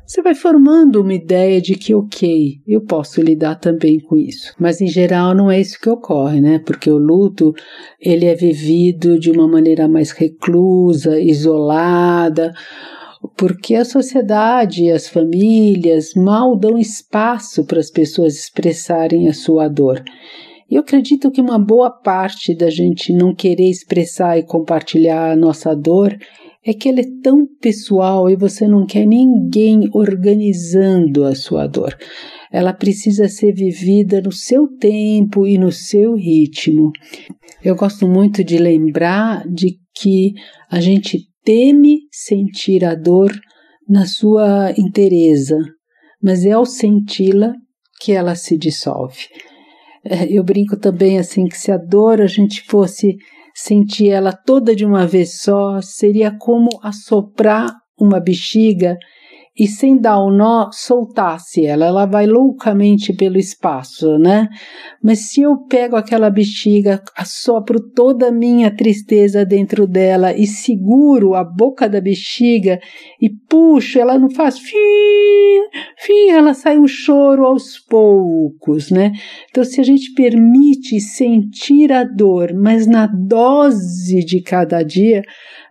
você 0.09 0.23
vai 0.23 0.33
formando 0.33 1.01
uma 1.01 1.13
ideia 1.13 1.61
de 1.61 1.75
que, 1.75 1.93
ok, 1.93 2.55
eu 2.67 2.81
posso 2.81 3.21
lidar 3.21 3.57
também 3.59 3.99
com 3.99 4.17
isso. 4.17 4.55
Mas 4.59 4.81
em 4.81 4.87
geral 4.87 5.35
não 5.35 5.51
é 5.51 5.61
isso 5.61 5.79
que 5.79 5.87
ocorre, 5.87 6.41
né? 6.41 6.57
Porque 6.57 6.89
o 6.89 6.97
luto 6.97 7.53
ele 8.01 8.25
é 8.25 8.33
vivido 8.33 9.19
de 9.19 9.29
uma 9.29 9.47
maneira 9.47 9.87
mais 9.87 10.09
reclusa, 10.09 11.19
isolada, 11.19 12.51
porque 13.37 13.75
a 13.75 13.85
sociedade, 13.85 14.89
as 14.89 15.07
famílias 15.07 16.15
mal 16.15 16.57
dão 16.57 16.75
espaço 16.79 17.63
para 17.63 17.79
as 17.79 17.91
pessoas 17.91 18.33
expressarem 18.33 19.29
a 19.29 19.33
sua 19.33 19.67
dor. 19.67 20.03
E 20.67 20.73
eu 20.73 20.81
acredito 20.81 21.29
que 21.29 21.39
uma 21.39 21.59
boa 21.59 21.91
parte 21.91 22.55
da 22.55 22.71
gente 22.71 23.13
não 23.13 23.35
querer 23.35 23.69
expressar 23.69 24.39
e 24.39 24.43
compartilhar 24.43 25.31
a 25.31 25.35
nossa 25.35 25.75
dor 25.75 26.17
é 26.69 26.73
que 26.73 26.87
ela 26.87 26.99
é 26.99 27.05
tão 27.23 27.47
pessoal 27.59 28.29
e 28.29 28.35
você 28.35 28.67
não 28.67 28.85
quer 28.85 29.03
ninguém 29.03 29.89
organizando 29.91 31.25
a 31.25 31.33
sua 31.33 31.65
dor. 31.65 31.97
Ela 32.51 32.73
precisa 32.73 33.27
ser 33.27 33.53
vivida 33.55 34.21
no 34.21 34.31
seu 34.31 34.67
tempo 34.77 35.47
e 35.47 35.57
no 35.57 35.71
seu 35.71 36.13
ritmo. 36.13 36.91
Eu 37.63 37.75
gosto 37.75 38.07
muito 38.07 38.43
de 38.43 38.59
lembrar 38.59 39.47
de 39.47 39.79
que 39.95 40.33
a 40.69 40.79
gente 40.79 41.27
teme 41.43 42.01
sentir 42.11 42.85
a 42.85 42.93
dor 42.93 43.31
na 43.87 44.05
sua 44.05 44.71
inteireza, 44.77 45.57
mas 46.21 46.45
é 46.45 46.51
ao 46.51 46.67
senti-la 46.67 47.51
que 47.99 48.11
ela 48.11 48.35
se 48.35 48.55
dissolve. 48.55 49.25
É, 50.05 50.31
eu 50.31 50.43
brinco 50.43 50.77
também 50.77 51.17
assim 51.17 51.47
que 51.47 51.57
se 51.57 51.71
a 51.71 51.77
dor 51.77 52.21
a 52.21 52.27
gente 52.27 52.61
fosse 52.61 53.17
sentir 53.59 54.09
ela 54.09 54.31
toda 54.31 54.75
de 54.75 54.85
uma 54.85 55.05
vez 55.05 55.41
só 55.41 55.81
seria 55.81 56.31
como 56.31 56.69
assoprar 56.81 57.75
uma 57.99 58.19
bexiga 58.19 58.97
e 59.57 59.67
sem 59.67 59.97
dar 59.97 60.19
o 60.19 60.31
nó, 60.31 60.69
soltasse 60.71 61.65
ela. 61.65 61.85
Ela 61.85 62.05
vai 62.05 62.25
loucamente 62.25 63.13
pelo 63.13 63.37
espaço, 63.37 64.17
né? 64.17 64.47
Mas 65.03 65.29
se 65.29 65.41
eu 65.41 65.57
pego 65.67 65.95
aquela 65.95 66.29
bexiga, 66.29 67.01
assopro 67.15 67.79
toda 67.93 68.27
a 68.29 68.31
minha 68.31 68.71
tristeza 68.71 69.45
dentro 69.45 69.85
dela 69.85 70.33
e 70.33 70.47
seguro 70.47 71.35
a 71.35 71.43
boca 71.43 71.89
da 71.89 71.99
bexiga 71.99 72.79
e 73.21 73.29
puxo, 73.29 73.99
ela 73.99 74.17
não 74.17 74.29
faz 74.29 74.57
fim, 74.59 74.77
fim, 75.97 76.29
ela 76.29 76.53
sai 76.53 76.77
um 76.77 76.87
choro 76.87 77.45
aos 77.45 77.77
poucos, 77.77 78.89
né? 78.89 79.11
Então, 79.49 79.63
se 79.63 79.81
a 79.81 79.83
gente 79.83 80.13
permite 80.13 80.99
sentir 81.01 81.91
a 81.91 82.03
dor, 82.03 82.53
mas 82.53 82.87
na 82.87 83.07
dose 83.07 84.23
de 84.23 84.41
cada 84.41 84.83
dia, 84.83 85.23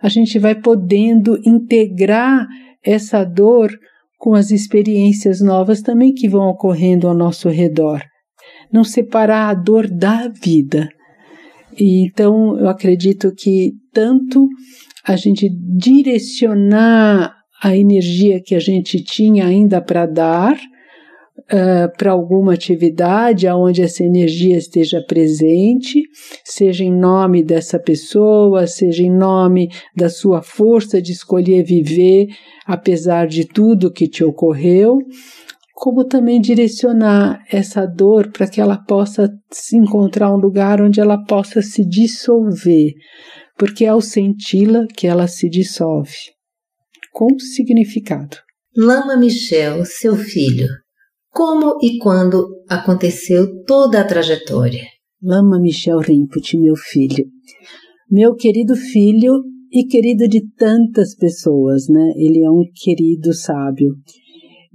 a 0.03 0.09
gente 0.09 0.39
vai 0.39 0.55
podendo 0.55 1.39
integrar 1.45 2.47
essa 2.85 3.25
dor 3.25 3.71
com 4.19 4.35
as 4.35 4.51
experiências 4.51 5.41
novas 5.41 5.81
também 5.81 6.13
que 6.13 6.29
vão 6.29 6.49
ocorrendo 6.49 7.07
ao 7.07 7.15
nosso 7.15 7.49
redor. 7.49 8.03
Não 8.73 8.85
separar 8.85 9.49
a 9.49 9.55
dor 9.55 9.89
da 9.89 10.29
vida. 10.29 10.89
E 11.79 12.05
então 12.05 12.59
eu 12.59 12.69
acredito 12.69 13.33
que 13.35 13.73
tanto 13.93 14.49
a 15.05 15.17
gente 15.17 15.49
direcionar 15.51 17.35
a 17.63 17.77
energia 17.77 18.41
que 18.43 18.55
a 18.55 18.61
gente 18.61 19.03
tinha 19.03 19.47
ainda 19.47 19.81
para 19.81 20.07
dar, 20.07 20.59
uh, 21.39 21.97
para 21.97 22.13
alguma 22.13 22.55
atividade 22.55 23.47
onde 23.49 23.83
essa 23.83 24.03
energia 24.03 24.57
esteja 24.57 25.03
presente, 25.07 26.03
seja 26.45 26.85
em 26.85 26.93
nome 26.93 27.43
dessa 27.43 27.79
pessoa, 27.79 28.67
seja 28.67 29.03
em 29.03 29.11
nome 29.11 29.69
da 29.97 30.09
sua 30.09 30.43
força 30.43 31.01
de 31.01 31.13
escolher 31.13 31.63
viver 31.65 32.29
apesar 32.69 33.27
de 33.27 33.47
tudo 33.47 33.91
que 33.91 34.07
te 34.07 34.23
ocorreu, 34.23 34.99
como 35.73 36.05
também 36.05 36.39
direcionar 36.39 37.43
essa 37.51 37.87
dor 37.87 38.31
para 38.31 38.47
que 38.47 38.61
ela 38.61 38.77
possa 38.77 39.31
se 39.51 39.75
encontrar 39.79 40.31
um 40.31 40.37
lugar 40.37 40.83
onde 40.83 41.01
ela 41.01 41.25
possa 41.25 41.63
se 41.63 41.83
dissolver, 41.83 42.93
porque 43.57 43.87
é 43.87 43.89
ao 43.89 44.03
senti-la 44.03 44.87
que 44.87 45.07
ela 45.07 45.27
se 45.27 45.49
dissolve. 45.49 46.33
Com 47.11 47.39
significado. 47.39 48.37
Lama 48.77 49.17
Michel, 49.17 49.85
seu 49.87 50.15
filho, 50.15 50.69
como 51.39 51.79
e 51.81 51.99
quando 51.99 52.65
aconteceu 52.69 53.63
toda 53.63 54.01
a 54.01 54.05
trajetória? 54.05 54.83
Lama 55.23 55.61
Michel 55.61 56.01
Rinpoche, 56.01 56.59
meu 56.59 56.75
filho. 56.75 57.27
Meu 58.11 58.35
querido 58.35 58.75
filho 58.75 59.45
e 59.71 59.85
querido 59.85 60.27
de 60.27 60.45
tantas 60.57 61.15
pessoas, 61.15 61.87
né? 61.89 62.13
Ele 62.17 62.43
é 62.43 62.51
um 62.51 62.65
querido 62.75 63.33
sábio. 63.33 63.95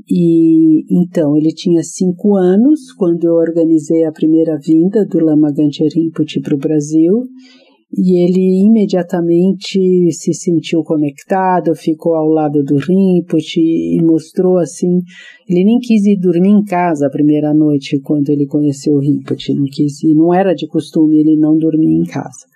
E 0.10 0.86
então, 0.90 1.36
ele 1.36 1.50
tinha 1.50 1.84
cinco 1.84 2.38
anos 2.38 2.94
quando 2.94 3.26
eu 3.26 3.34
organizei 3.34 4.06
a 4.06 4.14
primeira 4.14 4.58
vinda 4.58 5.06
do 5.06 5.20
Lama 5.20 5.52
Ganche 5.52 5.84
Rinpoche 5.94 6.40
para 6.40 6.56
o 6.56 6.60
Brasil 6.60 7.24
e 7.96 8.24
ele 8.24 8.66
imediatamente 8.66 10.12
se 10.12 10.34
sentiu 10.34 10.84
conectado, 10.84 11.76
ficou 11.76 12.16
ao 12.16 12.28
lado 12.28 12.64
do 12.64 12.78
Rinpoche 12.78 13.62
e 13.62 14.02
mostrou 14.02 14.58
assim, 14.58 15.00
ele 15.48 15.64
nem 15.64 15.78
quis 15.80 16.04
ir 16.06 16.20
dormir 16.20 16.50
em 16.50 16.64
casa 16.64 17.06
a 17.06 17.12
primeira 17.12 17.54
noite 17.54 18.00
quando 18.02 18.30
ele 18.30 18.48
conheceu 18.48 18.96
o 18.96 19.00
Rinpoche, 19.00 19.54
não 19.54 19.66
quis 19.66 19.94
não 20.16 20.34
era 20.34 20.56
de 20.56 20.68
costume 20.68 21.20
ele 21.20 21.36
não 21.38 21.56
dormir 21.56 22.02
em 22.02 22.04
casa. 22.04 22.48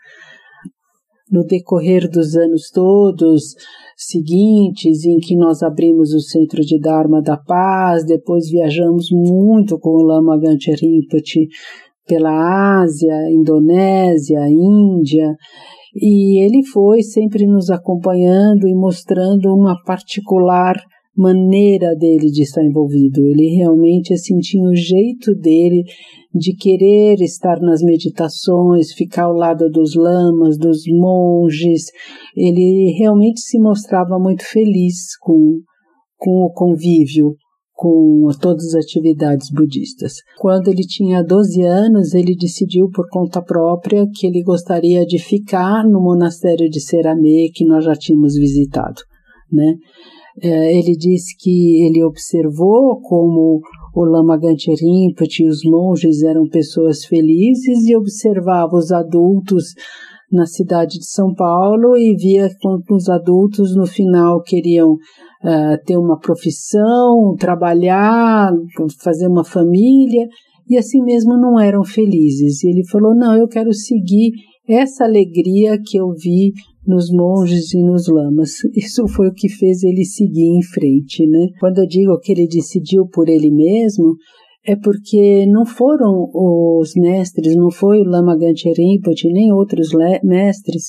No 1.31 1.43
decorrer 1.43 2.09
dos 2.09 2.35
anos 2.35 2.71
todos 2.71 3.53
seguintes, 3.97 5.03
em 5.05 5.17
que 5.17 5.35
nós 5.35 5.61
abrimos 5.61 6.13
o 6.13 6.21
Centro 6.21 6.61
de 6.61 6.79
Dharma 6.79 7.21
da 7.21 7.35
Paz, 7.35 8.05
depois 8.05 8.49
viajamos 8.49 9.09
muito 9.11 9.77
com 9.77 9.89
o 9.89 10.03
Lama 10.03 10.39
Ganche 10.39 10.71
Rinpoche 10.71 11.47
pela 12.07 12.81
Ásia, 12.81 13.15
Indonésia, 13.31 14.39
Índia, 14.49 15.35
e 15.95 16.43
ele 16.43 16.65
foi 16.65 17.01
sempre 17.01 17.45
nos 17.45 17.69
acompanhando 17.69 18.67
e 18.67 18.75
mostrando 18.75 19.53
uma 19.53 19.75
particular 19.83 20.75
maneira 21.15 21.95
dele 21.95 22.27
de 22.27 22.43
estar 22.43 22.63
envolvido. 22.63 23.25
Ele 23.25 23.55
realmente 23.55 24.13
assim, 24.13 24.37
tinha 24.37 24.69
o 24.69 24.75
jeito 24.75 25.33
dele 25.33 25.83
de 26.33 26.55
querer 26.55 27.15
estar 27.21 27.59
nas 27.59 27.81
meditações, 27.81 28.93
ficar 28.93 29.23
ao 29.23 29.33
lado 29.33 29.69
dos 29.69 29.95
lamas, 29.95 30.57
dos 30.57 30.83
monges. 30.87 31.85
Ele 32.35 32.95
realmente 32.99 33.41
se 33.41 33.59
mostrava 33.59 34.19
muito 34.19 34.43
feliz 34.43 35.17
com, 35.19 35.59
com 36.17 36.43
o 36.43 36.51
convívio 36.53 37.35
com 37.77 38.27
todas 38.41 38.73
as 38.73 38.83
atividades 38.83 39.51
budistas. 39.51 40.13
Quando 40.39 40.67
ele 40.67 40.81
tinha 40.81 41.23
12 41.23 41.61
anos, 41.61 42.15
ele 42.15 42.35
decidiu 42.35 42.89
por 42.89 43.07
conta 43.07 43.39
própria 43.39 44.07
que 44.11 44.25
ele 44.25 44.41
gostaria 44.41 45.05
de 45.05 45.19
ficar 45.19 45.83
no 45.87 46.01
monastério 46.01 46.67
de 46.71 46.81
Serame 46.81 47.51
que 47.53 47.63
nós 47.63 47.85
já 47.85 47.93
tínhamos 47.93 48.33
visitado, 48.33 48.99
né? 49.51 49.75
É, 50.41 50.75
ele 50.75 50.95
disse 50.95 51.35
que 51.37 51.85
ele 51.85 52.03
observou 52.03 52.99
como 53.01 53.61
o 53.93 54.05
Lama 54.05 54.39
Rinpoche 54.39 55.43
e 55.43 55.47
os 55.47 55.63
monges 55.63 56.23
eram 56.23 56.47
pessoas 56.47 57.05
felizes 57.05 57.87
e 57.87 57.95
observava 57.95 58.75
os 58.75 58.91
adultos 58.91 59.65
na 60.31 60.47
cidade 60.47 60.97
de 60.97 61.05
São 61.05 61.33
Paulo 61.33 61.95
e 61.95 62.15
via 62.15 62.49
que 62.49 62.93
os 62.93 63.07
adultos 63.07 63.75
no 63.75 63.85
final 63.85 64.41
queriam 64.41 64.97
uh, 65.43 65.83
ter 65.85 65.97
uma 65.97 66.19
profissão, 66.19 67.35
trabalhar, 67.37 68.51
fazer 69.01 69.27
uma 69.27 69.43
família 69.43 70.27
e 70.69 70.77
assim 70.77 71.01
mesmo 71.01 71.37
não 71.37 71.59
eram 71.59 71.83
felizes. 71.83 72.63
E 72.63 72.69
ele 72.69 72.85
falou: 72.87 73.15
Não, 73.15 73.35
eu 73.35 73.47
quero 73.47 73.73
seguir 73.73 74.31
essa 74.67 75.05
alegria 75.05 75.77
que 75.83 75.97
eu 75.97 76.09
vi 76.13 76.51
nos 76.85 77.09
monges 77.09 77.73
e 77.73 77.81
nos 77.81 78.07
lamas. 78.07 78.51
Isso 78.75 79.07
foi 79.07 79.27
o 79.27 79.33
que 79.33 79.49
fez 79.49 79.83
ele 79.83 80.03
seguir 80.05 80.57
em 80.57 80.63
frente, 80.63 81.25
né? 81.27 81.47
Quando 81.59 81.79
eu 81.79 81.87
digo 81.87 82.19
que 82.19 82.31
ele 82.31 82.47
decidiu 82.47 83.07
por 83.07 83.29
ele 83.29 83.51
mesmo, 83.51 84.15
é 84.65 84.75
porque 84.75 85.45
não 85.45 85.65
foram 85.65 86.29
os 86.33 86.93
mestres, 86.95 87.55
não 87.55 87.71
foi 87.71 88.01
o 88.01 88.03
Lama 88.03 88.37
Ganche 88.37 88.69
Rinpoche, 88.69 89.31
nem 89.31 89.53
outros 89.53 89.89
mestres 90.23 90.83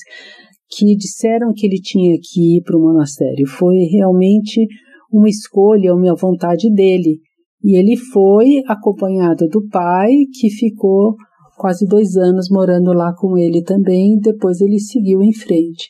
que 0.69 0.95
disseram 0.95 1.51
que 1.53 1.65
ele 1.65 1.81
tinha 1.81 2.15
que 2.21 2.57
ir 2.57 2.61
para 2.61 2.77
o 2.77 2.81
monastério. 2.81 3.47
Foi 3.47 3.75
realmente 3.91 4.67
uma 5.11 5.27
escolha, 5.27 5.93
uma 5.93 6.15
vontade 6.15 6.71
dele. 6.71 7.19
E 7.63 7.77
ele 7.77 7.97
foi 7.97 8.61
acompanhado 8.67 9.47
do 9.47 9.67
pai, 9.67 10.11
que 10.39 10.49
ficou 10.49 11.15
quase 11.57 11.85
dois 11.85 12.15
anos 12.15 12.49
morando 12.49 12.93
lá 12.93 13.13
com 13.13 13.37
ele 13.37 13.63
também. 13.63 14.17
Depois 14.19 14.61
ele 14.61 14.79
seguiu 14.79 15.21
em 15.21 15.33
frente. 15.33 15.89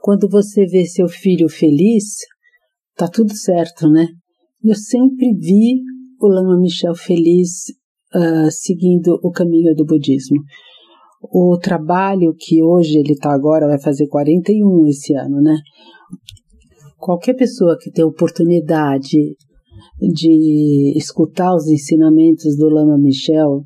Quando 0.00 0.28
você 0.28 0.66
vê 0.66 0.84
seu 0.84 1.06
filho 1.06 1.48
feliz, 1.48 2.16
tá 2.96 3.06
tudo 3.06 3.34
certo, 3.36 3.88
né? 3.88 4.08
Eu 4.64 4.74
sempre 4.74 5.32
vi 5.34 5.82
o 6.20 6.26
Lama 6.26 6.58
Michel 6.58 6.94
feliz 6.94 7.66
uh, 8.14 8.50
seguindo 8.50 9.18
o 9.22 9.30
caminho 9.30 9.74
do 9.74 9.84
budismo. 9.84 10.38
O 11.22 11.56
trabalho 11.58 12.34
que 12.36 12.62
hoje 12.62 12.98
ele 12.98 13.12
está 13.12 13.32
agora 13.32 13.68
vai 13.68 13.80
fazer 13.80 14.06
41 14.08 14.86
esse 14.86 15.14
ano, 15.14 15.40
né? 15.40 15.56
Qualquer 16.98 17.34
pessoa 17.34 17.76
que 17.80 17.90
tem 17.90 18.04
oportunidade 18.04 19.36
de 20.00 20.92
escutar 20.96 21.54
os 21.54 21.66
ensinamentos 21.68 22.56
do 22.56 22.68
Lama 22.68 22.98
Michel, 22.98 23.62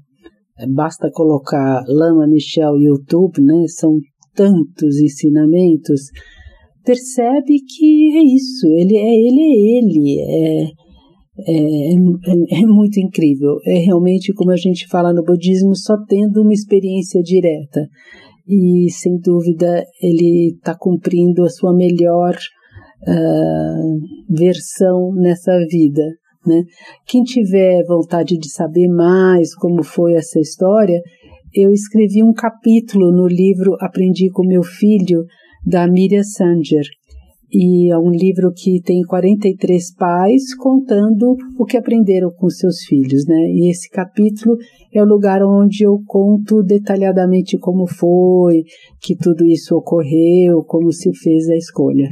basta 0.74 1.10
colocar 1.10 1.82
Lama 1.88 2.26
Michel 2.26 2.76
YouTube, 2.76 3.40
né? 3.42 3.64
São 3.68 3.98
tantos 4.34 4.98
ensinamentos, 5.00 6.02
percebe 6.84 7.58
que 7.66 8.16
é 8.16 8.22
isso, 8.22 8.66
ele 8.68 8.96
é 8.96 9.14
ele, 9.14 9.40
é 9.40 9.78
ele, 9.78 10.20
é 10.20 10.85
é, 11.38 11.52
é, 11.52 12.60
é, 12.60 12.66
muito 12.66 12.98
incrível. 12.98 13.56
É 13.66 13.78
realmente, 13.78 14.32
como 14.32 14.50
a 14.50 14.56
gente 14.56 14.86
fala 14.88 15.12
no 15.12 15.22
budismo, 15.22 15.74
só 15.74 15.96
tendo 16.08 16.42
uma 16.42 16.52
experiência 16.52 17.20
direta. 17.22 17.86
E, 18.48 18.90
sem 18.90 19.18
dúvida, 19.18 19.84
ele 20.00 20.54
está 20.56 20.74
cumprindo 20.78 21.44
a 21.44 21.50
sua 21.50 21.74
melhor 21.74 22.36
uh, 23.02 24.00
versão 24.30 25.12
nessa 25.14 25.58
vida. 25.68 26.02
Né? 26.46 26.62
Quem 27.06 27.22
tiver 27.24 27.84
vontade 27.86 28.38
de 28.38 28.48
saber 28.48 28.88
mais 28.88 29.54
como 29.54 29.82
foi 29.82 30.14
essa 30.14 30.38
história, 30.38 31.02
eu 31.52 31.70
escrevi 31.70 32.22
um 32.22 32.32
capítulo 32.32 33.10
no 33.10 33.26
livro 33.26 33.76
Aprendi 33.80 34.30
com 34.30 34.46
Meu 34.46 34.62
Filho, 34.62 35.24
da 35.66 35.88
Miriam 35.88 36.22
Sanger, 36.22 36.84
e 37.52 37.92
é 37.92 37.98
um 37.98 38.10
livro 38.10 38.52
que 38.52 38.80
tem 38.82 39.02
43 39.02 39.94
pais 39.94 40.54
contando 40.56 41.36
o 41.58 41.64
que 41.64 41.76
aprenderam 41.76 42.30
com 42.30 42.48
seus 42.50 42.80
filhos, 42.80 43.24
né? 43.26 43.36
E 43.50 43.70
esse 43.70 43.88
capítulo 43.88 44.56
é 44.92 45.02
o 45.02 45.06
lugar 45.06 45.42
onde 45.42 45.84
eu 45.84 46.00
conto 46.06 46.62
detalhadamente 46.62 47.56
como 47.58 47.86
foi, 47.86 48.64
que 49.00 49.16
tudo 49.16 49.44
isso 49.46 49.76
ocorreu, 49.76 50.62
como 50.64 50.92
se 50.92 51.12
fez 51.14 51.48
a 51.48 51.56
escolha. 51.56 52.08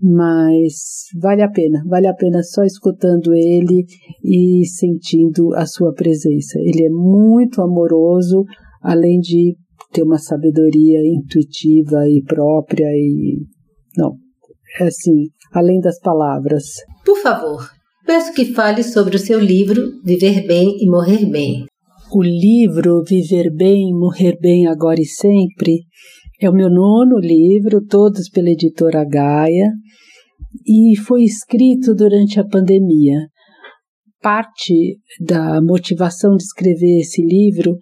mas 0.00 1.06
vale 1.20 1.42
a 1.42 1.50
pena, 1.50 1.82
vale 1.84 2.06
a 2.06 2.14
pena 2.14 2.40
só 2.42 2.62
escutando 2.62 3.34
ele 3.34 3.84
e 4.22 4.64
sentindo 4.64 5.52
a 5.54 5.66
sua 5.66 5.92
presença. 5.92 6.58
Ele 6.60 6.84
é 6.86 6.90
muito 6.90 7.60
amoroso, 7.60 8.44
além 8.80 9.18
de 9.18 9.56
ter 9.92 10.02
uma 10.02 10.18
sabedoria 10.18 11.00
intuitiva 11.04 12.08
e 12.08 12.22
própria 12.22 12.86
e 12.94 13.40
não, 13.96 14.16
assim, 14.80 15.26
além 15.52 15.80
das 15.80 15.98
palavras. 16.00 16.64
Por 17.04 17.18
favor, 17.18 17.70
peço 18.06 18.32
que 18.32 18.52
fale 18.52 18.82
sobre 18.82 19.16
o 19.16 19.18
seu 19.18 19.40
livro 19.40 20.00
Viver 20.04 20.46
Bem 20.46 20.76
e 20.80 20.88
Morrer 20.88 21.26
Bem. 21.26 21.66
O 22.12 22.22
livro 22.22 23.02
Viver 23.06 23.54
Bem, 23.54 23.92
Morrer 23.92 24.38
Bem 24.40 24.66
Agora 24.66 25.00
e 25.00 25.04
Sempre 25.04 25.80
é 26.40 26.48
o 26.48 26.54
meu 26.54 26.70
nono 26.70 27.18
livro, 27.18 27.84
todos 27.84 28.28
pela 28.28 28.48
editora 28.48 29.04
Gaia, 29.04 29.72
e 30.66 30.96
foi 30.96 31.22
escrito 31.22 31.94
durante 31.94 32.38
a 32.38 32.46
pandemia. 32.46 33.26
Parte 34.22 34.98
da 35.20 35.60
motivação 35.60 36.36
de 36.36 36.44
escrever 36.44 37.00
esse 37.00 37.22
livro 37.22 37.76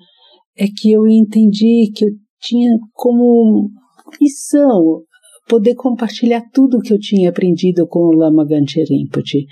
é 0.56 0.66
que 0.66 0.90
eu 0.90 1.06
entendi 1.06 1.90
que 1.94 2.04
eu 2.04 2.10
tinha 2.40 2.70
como 2.92 3.68
missão 4.20 5.02
poder 5.48 5.74
compartilhar 5.74 6.42
tudo 6.52 6.78
o 6.78 6.80
que 6.80 6.92
eu 6.92 6.98
tinha 6.98 7.30
aprendido 7.30 7.86
com 7.86 8.00
o 8.00 8.12
Lama 8.12 8.44
Ganche 8.46 8.82
Rinpoche. 8.82 9.46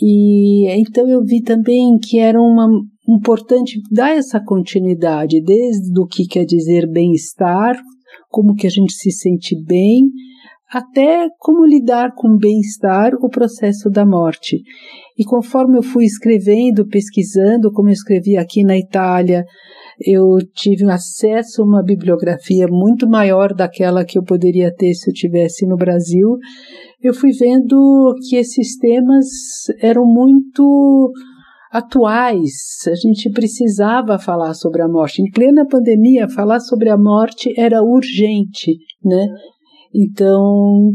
E 0.00 0.68
então 0.78 1.08
eu 1.08 1.24
vi 1.24 1.42
também 1.42 1.98
que 1.98 2.18
era 2.18 2.40
uma 2.40 2.68
importante 3.08 3.80
dar 3.90 4.16
essa 4.16 4.38
continuidade, 4.40 5.42
desde 5.42 5.98
o 5.98 6.06
que 6.06 6.26
quer 6.26 6.44
dizer 6.44 6.86
bem-estar, 6.88 7.76
como 8.28 8.54
que 8.54 8.66
a 8.66 8.70
gente 8.70 8.92
se 8.92 9.10
sente 9.10 9.56
bem, 9.64 10.04
até 10.70 11.28
como 11.38 11.64
lidar 11.64 12.12
com 12.14 12.36
bem-estar 12.36 13.14
o 13.14 13.28
processo 13.28 13.88
da 13.90 14.04
morte. 14.04 14.60
E 15.18 15.24
conforme 15.24 15.78
eu 15.78 15.82
fui 15.82 16.04
escrevendo, 16.04 16.86
pesquisando, 16.86 17.72
como 17.72 17.88
eu 17.88 17.94
escrevi 17.94 18.36
aqui 18.36 18.62
na 18.62 18.76
Itália, 18.76 19.44
eu 20.00 20.38
tive 20.54 20.84
acesso 20.90 21.62
a 21.62 21.64
uma 21.64 21.82
bibliografia 21.82 22.66
muito 22.68 23.08
maior 23.08 23.52
daquela 23.52 24.04
que 24.04 24.18
eu 24.18 24.22
poderia 24.22 24.72
ter 24.72 24.94
se 24.94 25.10
eu 25.10 25.14
tivesse 25.14 25.66
no 25.66 25.76
Brasil. 25.76 26.36
Eu 27.02 27.12
fui 27.12 27.30
vendo 27.32 28.14
que 28.28 28.36
esses 28.36 28.76
temas 28.76 29.26
eram 29.80 30.04
muito 30.04 31.12
atuais. 31.72 32.52
A 32.86 32.94
gente 32.94 33.30
precisava 33.30 34.18
falar 34.18 34.54
sobre 34.54 34.82
a 34.82 34.88
morte. 34.88 35.20
Em 35.20 35.30
plena 35.30 35.66
pandemia, 35.66 36.28
falar 36.28 36.60
sobre 36.60 36.88
a 36.88 36.96
morte 36.96 37.52
era 37.58 37.82
urgente, 37.82 38.76
né? 39.04 39.26
Então, 39.94 40.92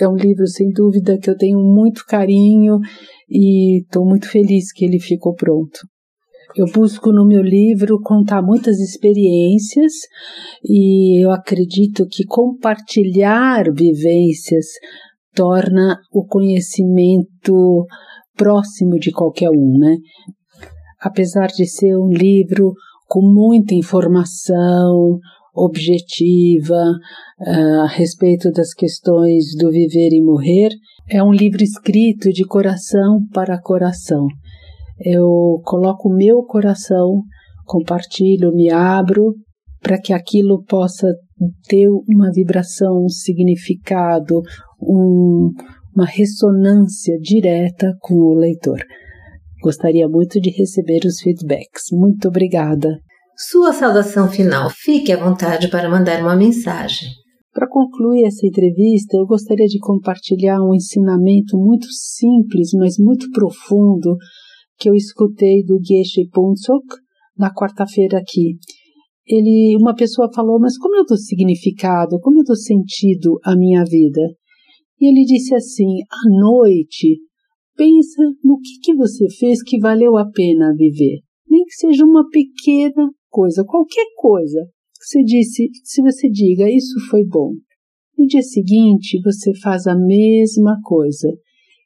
é 0.00 0.08
um 0.08 0.16
livro 0.16 0.46
sem 0.46 0.70
dúvida 0.70 1.18
que 1.18 1.30
eu 1.30 1.36
tenho 1.36 1.58
muito 1.58 2.04
carinho 2.06 2.78
e 3.28 3.82
estou 3.82 4.04
muito 4.04 4.28
feliz 4.28 4.72
que 4.72 4.84
ele 4.84 4.98
ficou 4.98 5.34
pronto. 5.34 5.78
Eu 6.56 6.66
busco 6.72 7.12
no 7.12 7.26
meu 7.26 7.42
livro 7.42 8.00
contar 8.00 8.40
muitas 8.40 8.78
experiências 8.78 9.92
e 10.64 11.24
eu 11.24 11.32
acredito 11.32 12.06
que 12.08 12.24
compartilhar 12.24 13.64
vivências 13.72 14.66
torna 15.34 15.98
o 16.12 16.24
conhecimento 16.24 17.84
próximo 18.36 19.00
de 19.00 19.10
qualquer 19.10 19.50
um, 19.50 19.78
né? 19.78 19.96
Apesar 21.00 21.48
de 21.48 21.66
ser 21.66 21.96
um 21.98 22.08
livro 22.08 22.72
com 23.08 23.20
muita 23.20 23.74
informação 23.74 25.18
objetiva 25.52 26.82
uh, 27.40 27.80
a 27.82 27.88
respeito 27.88 28.52
das 28.52 28.72
questões 28.72 29.56
do 29.58 29.70
viver 29.70 30.10
e 30.12 30.22
morrer, 30.22 30.70
é 31.08 31.22
um 31.22 31.32
livro 31.32 31.62
escrito 31.62 32.30
de 32.30 32.44
coração 32.44 33.26
para 33.32 33.60
coração. 33.60 34.26
Eu 35.00 35.60
coloco 35.64 36.08
o 36.08 36.14
meu 36.14 36.42
coração, 36.44 37.22
compartilho, 37.64 38.52
me 38.52 38.70
abro 38.70 39.34
para 39.80 40.00
que 40.00 40.12
aquilo 40.12 40.62
possa 40.64 41.06
ter 41.68 41.88
uma 42.08 42.30
vibração, 42.32 43.04
um 43.04 43.08
significado, 43.08 44.40
um, 44.80 45.50
uma 45.94 46.06
ressonância 46.06 47.18
direta 47.20 47.92
com 48.00 48.14
o 48.14 48.34
leitor. 48.34 48.80
Gostaria 49.62 50.08
muito 50.08 50.40
de 50.40 50.50
receber 50.50 51.00
os 51.06 51.20
feedbacks. 51.20 51.84
Muito 51.92 52.28
obrigada. 52.28 52.98
Sua 53.36 53.72
saudação 53.72 54.28
final. 54.28 54.70
Fique 54.70 55.12
à 55.12 55.16
vontade 55.16 55.68
para 55.68 55.88
mandar 55.88 56.20
uma 56.20 56.36
mensagem. 56.36 57.08
Para 57.52 57.68
concluir 57.68 58.24
essa 58.24 58.46
entrevista, 58.46 59.16
eu 59.16 59.26
gostaria 59.26 59.66
de 59.66 59.78
compartilhar 59.78 60.60
um 60.60 60.74
ensinamento 60.74 61.56
muito 61.56 61.86
simples, 61.92 62.70
mas 62.74 62.96
muito 62.98 63.30
profundo, 63.30 64.16
que 64.78 64.88
eu 64.88 64.94
escutei 64.94 65.62
do 65.64 65.78
Geshe 65.82 66.28
Punsok 66.30 66.84
na 67.36 67.52
quarta-feira 67.52 68.18
aqui. 68.18 68.56
Ele, 69.26 69.76
uma 69.80 69.94
pessoa 69.94 70.30
falou, 70.32 70.58
mas 70.60 70.76
como 70.76 70.96
eu 70.96 71.04
dou 71.04 71.16
significado, 71.16 72.20
como 72.20 72.38
eu 72.40 72.44
dou 72.44 72.56
sentido 72.56 73.38
à 73.42 73.56
minha 73.56 73.84
vida? 73.84 74.20
E 75.00 75.08
ele 75.08 75.24
disse 75.24 75.54
assim: 75.54 76.02
à 76.10 76.40
noite, 76.40 77.18
pensa 77.76 78.22
no 78.42 78.58
que, 78.58 78.80
que 78.82 78.94
você 78.94 79.26
fez 79.38 79.62
que 79.62 79.78
valeu 79.78 80.16
a 80.16 80.30
pena 80.30 80.74
viver. 80.76 81.20
Nem 81.48 81.64
que 81.64 81.74
seja 81.74 82.04
uma 82.04 82.28
pequena 82.28 83.10
coisa, 83.30 83.64
qualquer 83.64 84.06
coisa. 84.16 84.66
Você 85.00 85.22
disse, 85.22 85.68
se 85.84 86.02
você 86.02 86.30
diga, 86.30 86.70
isso 86.70 86.98
foi 87.10 87.24
bom. 87.26 87.52
No 88.16 88.26
dia 88.26 88.42
seguinte, 88.42 89.20
você 89.22 89.52
faz 89.60 89.86
a 89.86 89.94
mesma 89.94 90.78
coisa. 90.82 91.28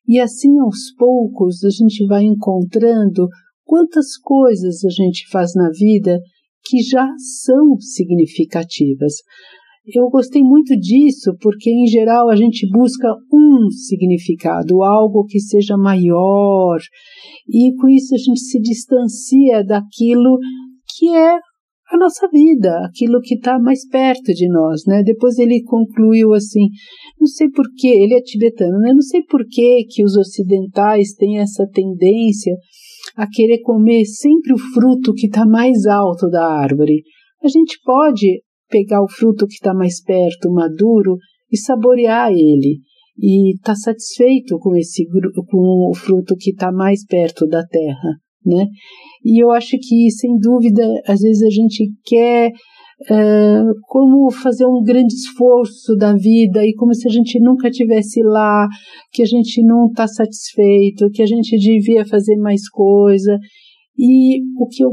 E 0.08 0.18
assim, 0.18 0.58
aos 0.58 0.90
poucos, 0.96 1.62
a 1.62 1.68
gente 1.68 2.06
vai 2.06 2.24
encontrando 2.24 3.28
quantas 3.64 4.16
coisas 4.16 4.82
a 4.82 4.88
gente 4.88 5.28
faz 5.30 5.52
na 5.54 5.68
vida 5.68 6.18
que 6.64 6.82
já 6.82 7.06
são 7.44 7.78
significativas. 7.78 9.16
Eu 9.94 10.08
gostei 10.08 10.42
muito 10.42 10.74
disso 10.76 11.34
porque, 11.40 11.70
em 11.70 11.86
geral, 11.86 12.30
a 12.30 12.36
gente 12.36 12.66
busca 12.70 13.08
um 13.32 13.70
significado, 13.70 14.82
algo 14.82 15.24
que 15.24 15.40
seja 15.40 15.76
maior, 15.76 16.78
e 17.48 17.74
com 17.74 17.88
isso 17.88 18.14
a 18.14 18.18
gente 18.18 18.40
se 18.40 18.60
distancia 18.60 19.64
daquilo 19.64 20.38
que 20.96 21.14
é 21.14 21.38
a 21.90 21.96
nossa 21.96 22.28
vida, 22.28 22.84
aquilo 22.84 23.20
que 23.20 23.34
está 23.34 23.58
mais 23.58 23.86
perto 23.88 24.32
de 24.34 24.46
nós, 24.48 24.82
né? 24.86 25.02
Depois 25.02 25.38
ele 25.38 25.62
concluiu 25.62 26.34
assim, 26.34 26.68
não 27.18 27.26
sei 27.26 27.48
por 27.48 27.64
que, 27.76 27.88
ele 27.88 28.14
é 28.14 28.20
tibetano, 28.20 28.78
né? 28.78 28.92
Não 28.92 29.00
sei 29.00 29.22
por 29.22 29.44
que 29.46 29.84
que 29.88 30.04
os 30.04 30.16
ocidentais 30.16 31.14
têm 31.14 31.38
essa 31.38 31.66
tendência 31.72 32.54
a 33.16 33.26
querer 33.26 33.60
comer 33.62 34.04
sempre 34.04 34.52
o 34.52 34.58
fruto 34.58 35.14
que 35.14 35.26
está 35.26 35.46
mais 35.46 35.86
alto 35.86 36.28
da 36.28 36.44
árvore. 36.44 37.02
A 37.42 37.48
gente 37.48 37.78
pode 37.82 38.42
pegar 38.68 39.02
o 39.02 39.08
fruto 39.08 39.46
que 39.46 39.54
está 39.54 39.72
mais 39.72 40.02
perto, 40.02 40.50
maduro, 40.50 41.16
e 41.50 41.56
saborear 41.56 42.30
ele 42.30 42.80
e 43.18 43.54
estar 43.54 43.72
tá 43.72 43.74
satisfeito 43.74 44.58
com 44.58 44.76
esse 44.76 45.06
com 45.46 45.90
o 45.90 45.94
fruto 45.94 46.36
que 46.36 46.50
está 46.50 46.70
mais 46.70 47.04
perto 47.04 47.46
da 47.46 47.64
terra, 47.66 48.14
né? 48.48 48.66
E 49.24 49.42
eu 49.42 49.50
acho 49.50 49.76
que 49.80 50.10
sem 50.10 50.38
dúvida 50.38 50.82
às 51.06 51.20
vezes 51.20 51.42
a 51.42 51.50
gente 51.50 51.92
quer 52.04 52.50
uh, 52.50 53.74
como 53.82 54.30
fazer 54.30 54.66
um 54.66 54.82
grande 54.82 55.14
esforço 55.14 55.94
da 55.96 56.14
vida 56.14 56.64
e 56.64 56.74
como 56.74 56.94
se 56.94 57.06
a 57.06 57.10
gente 57.10 57.38
nunca 57.40 57.70
tivesse 57.70 58.22
lá, 58.22 58.66
que 59.12 59.22
a 59.22 59.26
gente 59.26 59.62
não 59.62 59.86
está 59.86 60.06
satisfeito, 60.06 61.10
que 61.10 61.22
a 61.22 61.26
gente 61.26 61.56
devia 61.58 62.04
fazer 62.04 62.36
mais 62.36 62.68
coisa. 62.68 63.38
E 63.96 64.40
o 64.56 64.66
que 64.68 64.84
eu 64.84 64.90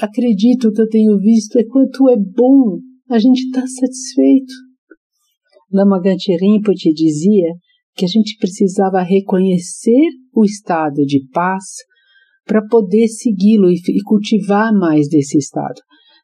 acredito 0.00 0.72
que 0.72 0.80
eu 0.80 0.88
tenho 0.88 1.18
visto 1.18 1.58
é 1.58 1.64
quanto 1.64 2.08
é 2.08 2.16
bom 2.16 2.78
a 3.10 3.18
gente 3.18 3.42
está 3.42 3.60
satisfeito. 3.66 4.52
Lama 5.72 6.00
Ganche 6.00 6.36
Rinpoche 6.36 6.92
dizia 6.92 7.52
que 7.96 8.04
a 8.04 8.08
gente 8.08 8.36
precisava 8.38 9.02
reconhecer 9.02 10.08
o 10.34 10.44
estado 10.44 11.04
de 11.04 11.26
paz 11.32 11.64
para 12.46 12.66
poder 12.66 13.08
segui-lo 13.08 13.70
e, 13.70 13.74
e 13.74 14.02
cultivar 14.04 14.72
mais 14.72 15.08
desse 15.08 15.38
estado. 15.38 15.80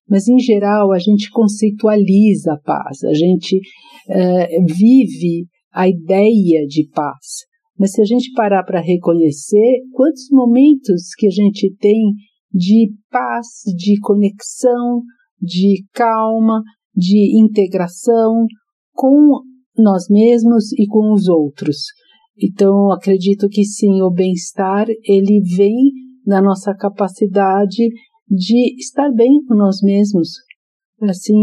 Mas, 0.09 0.26
em 0.28 0.38
geral, 0.38 0.92
a 0.92 0.98
gente 0.98 1.30
conceitualiza 1.30 2.54
a 2.54 2.59
paz, 2.59 3.04
a 3.04 3.14
gente 3.14 3.56
uh, 3.56 4.66
vive 4.66 5.46
a 5.72 5.88
ideia 5.88 6.66
de 6.66 6.88
paz. 6.92 7.46
Mas 7.78 7.92
se 7.92 8.00
a 8.02 8.04
gente 8.04 8.33
parar 8.33 8.64
para 8.64 8.80
reconhecer 8.80 9.80
quantos 9.92 10.28
momentos 10.30 11.14
que 11.16 11.26
a 11.26 11.30
gente 11.30 11.74
tem 11.76 12.12
de 12.52 12.92
paz, 13.11 13.46
de 13.76 13.98
conexão, 14.00 15.02
de 15.40 15.85
calma, 15.94 16.62
de 16.94 17.40
integração 17.40 18.46
com 18.92 19.40
nós 19.78 20.09
mesmos 20.11 20.72
e 20.72 20.87
com 20.87 21.12
os 21.12 21.28
outros. 21.28 21.76
Então, 22.37 22.90
acredito 22.90 23.48
que 23.48 23.64
sim, 23.64 24.02
o 24.02 24.11
bem-estar 24.11 24.87
ele 25.04 25.40
vem 25.56 25.76
da 26.24 26.40
nossa 26.40 26.74
capacidade 26.74 27.88
de 28.28 28.74
estar 28.78 29.11
bem 29.12 29.42
com 29.46 29.54
nós 29.54 29.83
mesmos. 29.83 30.30
Assim, 31.02 31.35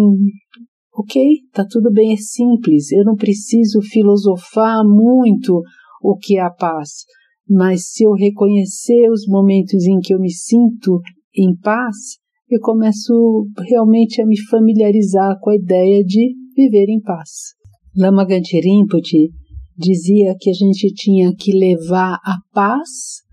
ok, 0.94 1.22
tá 1.52 1.66
tudo 1.70 1.92
bem, 1.92 2.14
é 2.14 2.18
simples, 2.18 2.92
eu 2.92 3.04
não 3.04 3.16
preciso 3.16 3.82
filosofar 3.82 4.84
muito 4.86 5.62
o 6.02 6.16
que 6.16 6.38
é 6.38 6.42
a 6.42 6.52
paz, 6.52 7.06
mas 7.50 7.90
se 7.90 8.04
eu 8.04 8.12
reconhecer 8.14 9.10
os 9.10 9.28
momentos 9.28 9.86
em 9.86 10.00
que 10.00 10.14
eu 10.14 10.20
me 10.20 10.32
sinto 10.32 11.02
em 11.36 11.56
paz, 11.58 11.96
eu 12.50 12.60
começo 12.62 13.48
realmente 13.68 14.22
a 14.22 14.26
me 14.26 14.40
familiarizar 14.50 15.38
com 15.42 15.50
a 15.50 15.56
ideia 15.56 16.04
de 16.04 16.34
viver 16.56 16.86
em 16.88 17.02
paz. 17.02 17.54
Lama 17.96 18.26
Rinpoche 18.26 19.30
dizia 19.78 20.36
que 20.40 20.50
a 20.50 20.54
gente 20.54 20.94
tinha 20.94 21.34
que 21.36 21.52
levar 21.52 22.20
a 22.24 22.38
paz 22.54 23.27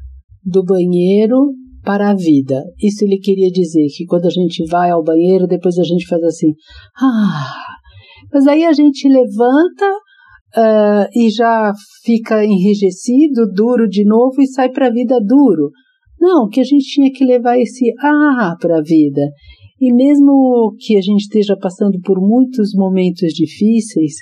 do 0.45 0.65
banheiro 0.65 1.53
para 1.83 2.11
a 2.11 2.15
vida. 2.15 2.63
Isso 2.83 3.05
ele 3.05 3.19
queria 3.19 3.51
dizer 3.51 3.87
que 3.97 4.05
quando 4.07 4.27
a 4.27 4.31
gente 4.31 4.65
vai 4.71 4.91
ao 4.91 5.03
banheiro, 5.03 5.47
depois 5.47 5.79
a 5.79 5.85
gente 5.85 6.07
faz 6.07 6.23
assim, 6.23 6.53
ah, 7.01 7.55
mas 8.33 8.47
aí 8.47 8.65
a 8.65 8.73
gente 8.73 9.09
levanta 9.09 9.87
uh, 10.57 11.09
e 11.15 11.31
já 11.31 11.73
fica 12.03 12.45
enrijecido, 12.45 13.53
duro 13.55 13.89
de 13.89 14.05
novo 14.05 14.41
e 14.41 14.47
sai 14.47 14.71
para 14.71 14.87
a 14.87 14.93
vida 14.93 15.19
duro. 15.21 15.71
Não, 16.21 16.49
que 16.49 16.61
a 16.61 16.65
gente 16.65 16.85
tinha 16.87 17.13
que 17.13 17.25
levar 17.25 17.59
esse 17.59 17.93
ah 18.01 18.57
para 18.61 18.79
a 18.79 18.83
vida. 18.83 19.21
E 19.81 19.93
mesmo 19.93 20.75
que 20.79 20.97
a 20.97 21.01
gente 21.01 21.21
esteja 21.21 21.57
passando 21.57 22.01
por 22.01 22.19
muitos 22.21 22.73
momentos 22.75 23.33
difíceis, 23.33 24.15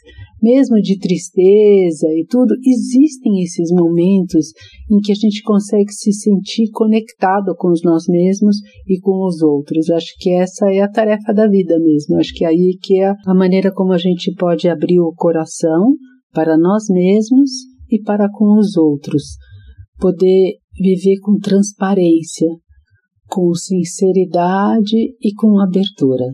mesmo 0.43 0.77
de 0.77 0.99
tristeza 0.99 2.09
e 2.09 2.27
tudo, 2.29 2.55
existem 2.65 3.43
esses 3.43 3.71
momentos 3.71 4.49
em 4.91 4.99
que 4.99 5.13
a 5.13 5.15
gente 5.15 5.43
consegue 5.43 5.93
se 5.93 6.13
sentir 6.13 6.71
conectado 6.73 7.55
com 7.57 7.71
os 7.71 7.83
nós 7.83 8.05
mesmos 8.09 8.57
e 8.89 8.99
com 9.01 9.25
os 9.25 9.41
outros. 9.41 9.89
Acho 9.91 10.13
que 10.19 10.31
essa 10.31 10.71
é 10.73 10.81
a 10.81 10.91
tarefa 10.91 11.33
da 11.33 11.49
vida 11.49 11.79
mesmo. 11.79 12.17
Acho 12.17 12.35
que 12.35 12.45
aí 12.45 12.77
que 12.83 13.01
é 13.01 13.15
a 13.27 13.35
maneira 13.35 13.73
como 13.73 13.93
a 13.93 13.99
gente 13.99 14.35
pode 14.35 14.69
abrir 14.69 15.01
o 15.01 15.15
coração 15.15 15.95
para 16.33 16.57
nós 16.59 16.85
mesmos 16.89 17.51
e 17.91 18.03
para 18.03 18.29
com 18.31 18.59
os 18.59 18.77
outros. 18.77 19.37
Poder 20.01 20.57
viver 20.81 21.21
com 21.21 21.39
transparência, 21.39 22.49
com 23.29 23.55
sinceridade 23.55 24.97
e 25.21 25.33
com 25.35 25.61
abertura. 25.61 26.25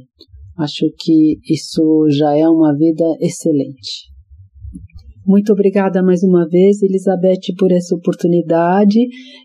Acho 0.58 0.86
que 0.98 1.38
isso 1.48 2.06
já 2.10 2.36
é 2.36 2.48
uma 2.48 2.76
vida 2.76 3.04
excelente. 3.20 4.08
Muito 5.24 5.52
obrigada 5.52 6.02
mais 6.02 6.22
uma 6.22 6.48
vez, 6.48 6.82
Elizabeth, 6.82 7.54
por 7.58 7.70
essa 7.70 7.94
oportunidade 7.94 8.98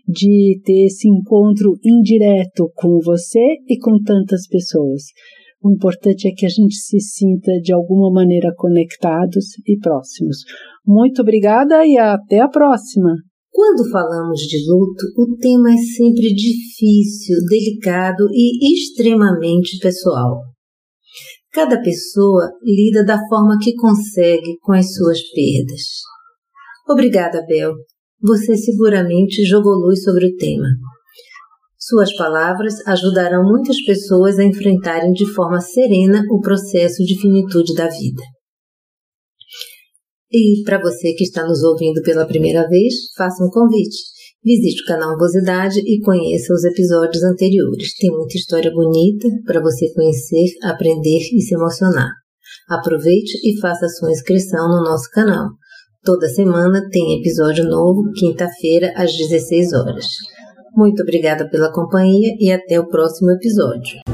de 0.08 0.60
ter 0.64 0.86
esse 0.86 1.06
encontro 1.06 1.74
indireto 1.84 2.72
com 2.74 2.98
você 3.04 3.58
e 3.68 3.78
com 3.78 4.02
tantas 4.02 4.48
pessoas. 4.48 5.02
O 5.62 5.70
importante 5.70 6.26
é 6.26 6.32
que 6.32 6.46
a 6.46 6.48
gente 6.48 6.74
se 6.74 6.98
sinta 6.98 7.52
de 7.60 7.72
alguma 7.72 8.10
maneira 8.10 8.52
conectados 8.56 9.44
e 9.66 9.78
próximos. 9.78 10.38
Muito 10.86 11.22
obrigada 11.22 11.86
e 11.86 11.96
até 11.98 12.40
a 12.40 12.48
próxima! 12.48 13.14
Quando 13.52 13.88
falamos 13.88 14.40
de 14.40 14.58
luto, 14.68 15.04
o 15.16 15.36
tema 15.36 15.72
é 15.72 15.76
sempre 15.76 16.34
difícil, 16.34 17.36
delicado 17.48 18.26
e 18.32 18.74
extremamente 18.74 19.78
pessoal. 19.78 20.53
Cada 21.54 21.80
pessoa 21.80 22.50
lida 22.64 23.04
da 23.04 23.16
forma 23.28 23.56
que 23.62 23.76
consegue 23.76 24.58
com 24.60 24.72
as 24.72 24.92
suas 24.92 25.20
perdas. 25.30 26.02
Obrigada, 26.88 27.46
Bel. 27.46 27.74
Você 28.20 28.56
seguramente 28.56 29.44
jogou 29.44 29.74
luz 29.74 30.02
sobre 30.02 30.26
o 30.26 30.36
tema. 30.36 30.66
Suas 31.78 32.12
palavras 32.16 32.74
ajudarão 32.88 33.44
muitas 33.44 33.80
pessoas 33.84 34.36
a 34.38 34.42
enfrentarem 34.42 35.12
de 35.12 35.32
forma 35.32 35.60
serena 35.60 36.24
o 36.28 36.40
processo 36.40 37.04
de 37.04 37.20
finitude 37.20 37.72
da 37.74 37.88
vida. 37.88 38.22
E 40.32 40.64
para 40.64 40.80
você 40.80 41.12
que 41.12 41.22
está 41.22 41.46
nos 41.46 41.62
ouvindo 41.62 42.02
pela 42.02 42.26
primeira 42.26 42.66
vez, 42.68 42.94
faça 43.16 43.44
um 43.44 43.50
convite. 43.50 44.13
Visite 44.44 44.82
o 44.82 44.86
canal 44.86 45.14
Avosidade 45.14 45.80
e 45.80 46.00
conheça 46.00 46.52
os 46.52 46.64
episódios 46.64 47.22
anteriores. 47.24 47.96
Tem 47.98 48.10
muita 48.10 48.36
história 48.36 48.70
bonita 48.70 49.26
para 49.46 49.62
você 49.62 49.90
conhecer, 49.94 50.44
aprender 50.62 51.20
e 51.32 51.40
se 51.40 51.54
emocionar. 51.54 52.10
Aproveite 52.68 53.38
e 53.42 53.58
faça 53.58 53.88
sua 53.88 54.10
inscrição 54.10 54.68
no 54.68 54.84
nosso 54.84 55.08
canal. 55.10 55.48
Toda 56.04 56.28
semana 56.28 56.86
tem 56.90 57.18
episódio 57.18 57.64
novo, 57.64 58.12
quinta-feira 58.14 58.92
às 58.94 59.16
16 59.16 59.72
horas. 59.72 60.06
Muito 60.76 61.02
obrigada 61.02 61.48
pela 61.48 61.72
companhia 61.72 62.36
e 62.38 62.52
até 62.52 62.78
o 62.78 62.86
próximo 62.86 63.30
episódio. 63.30 64.13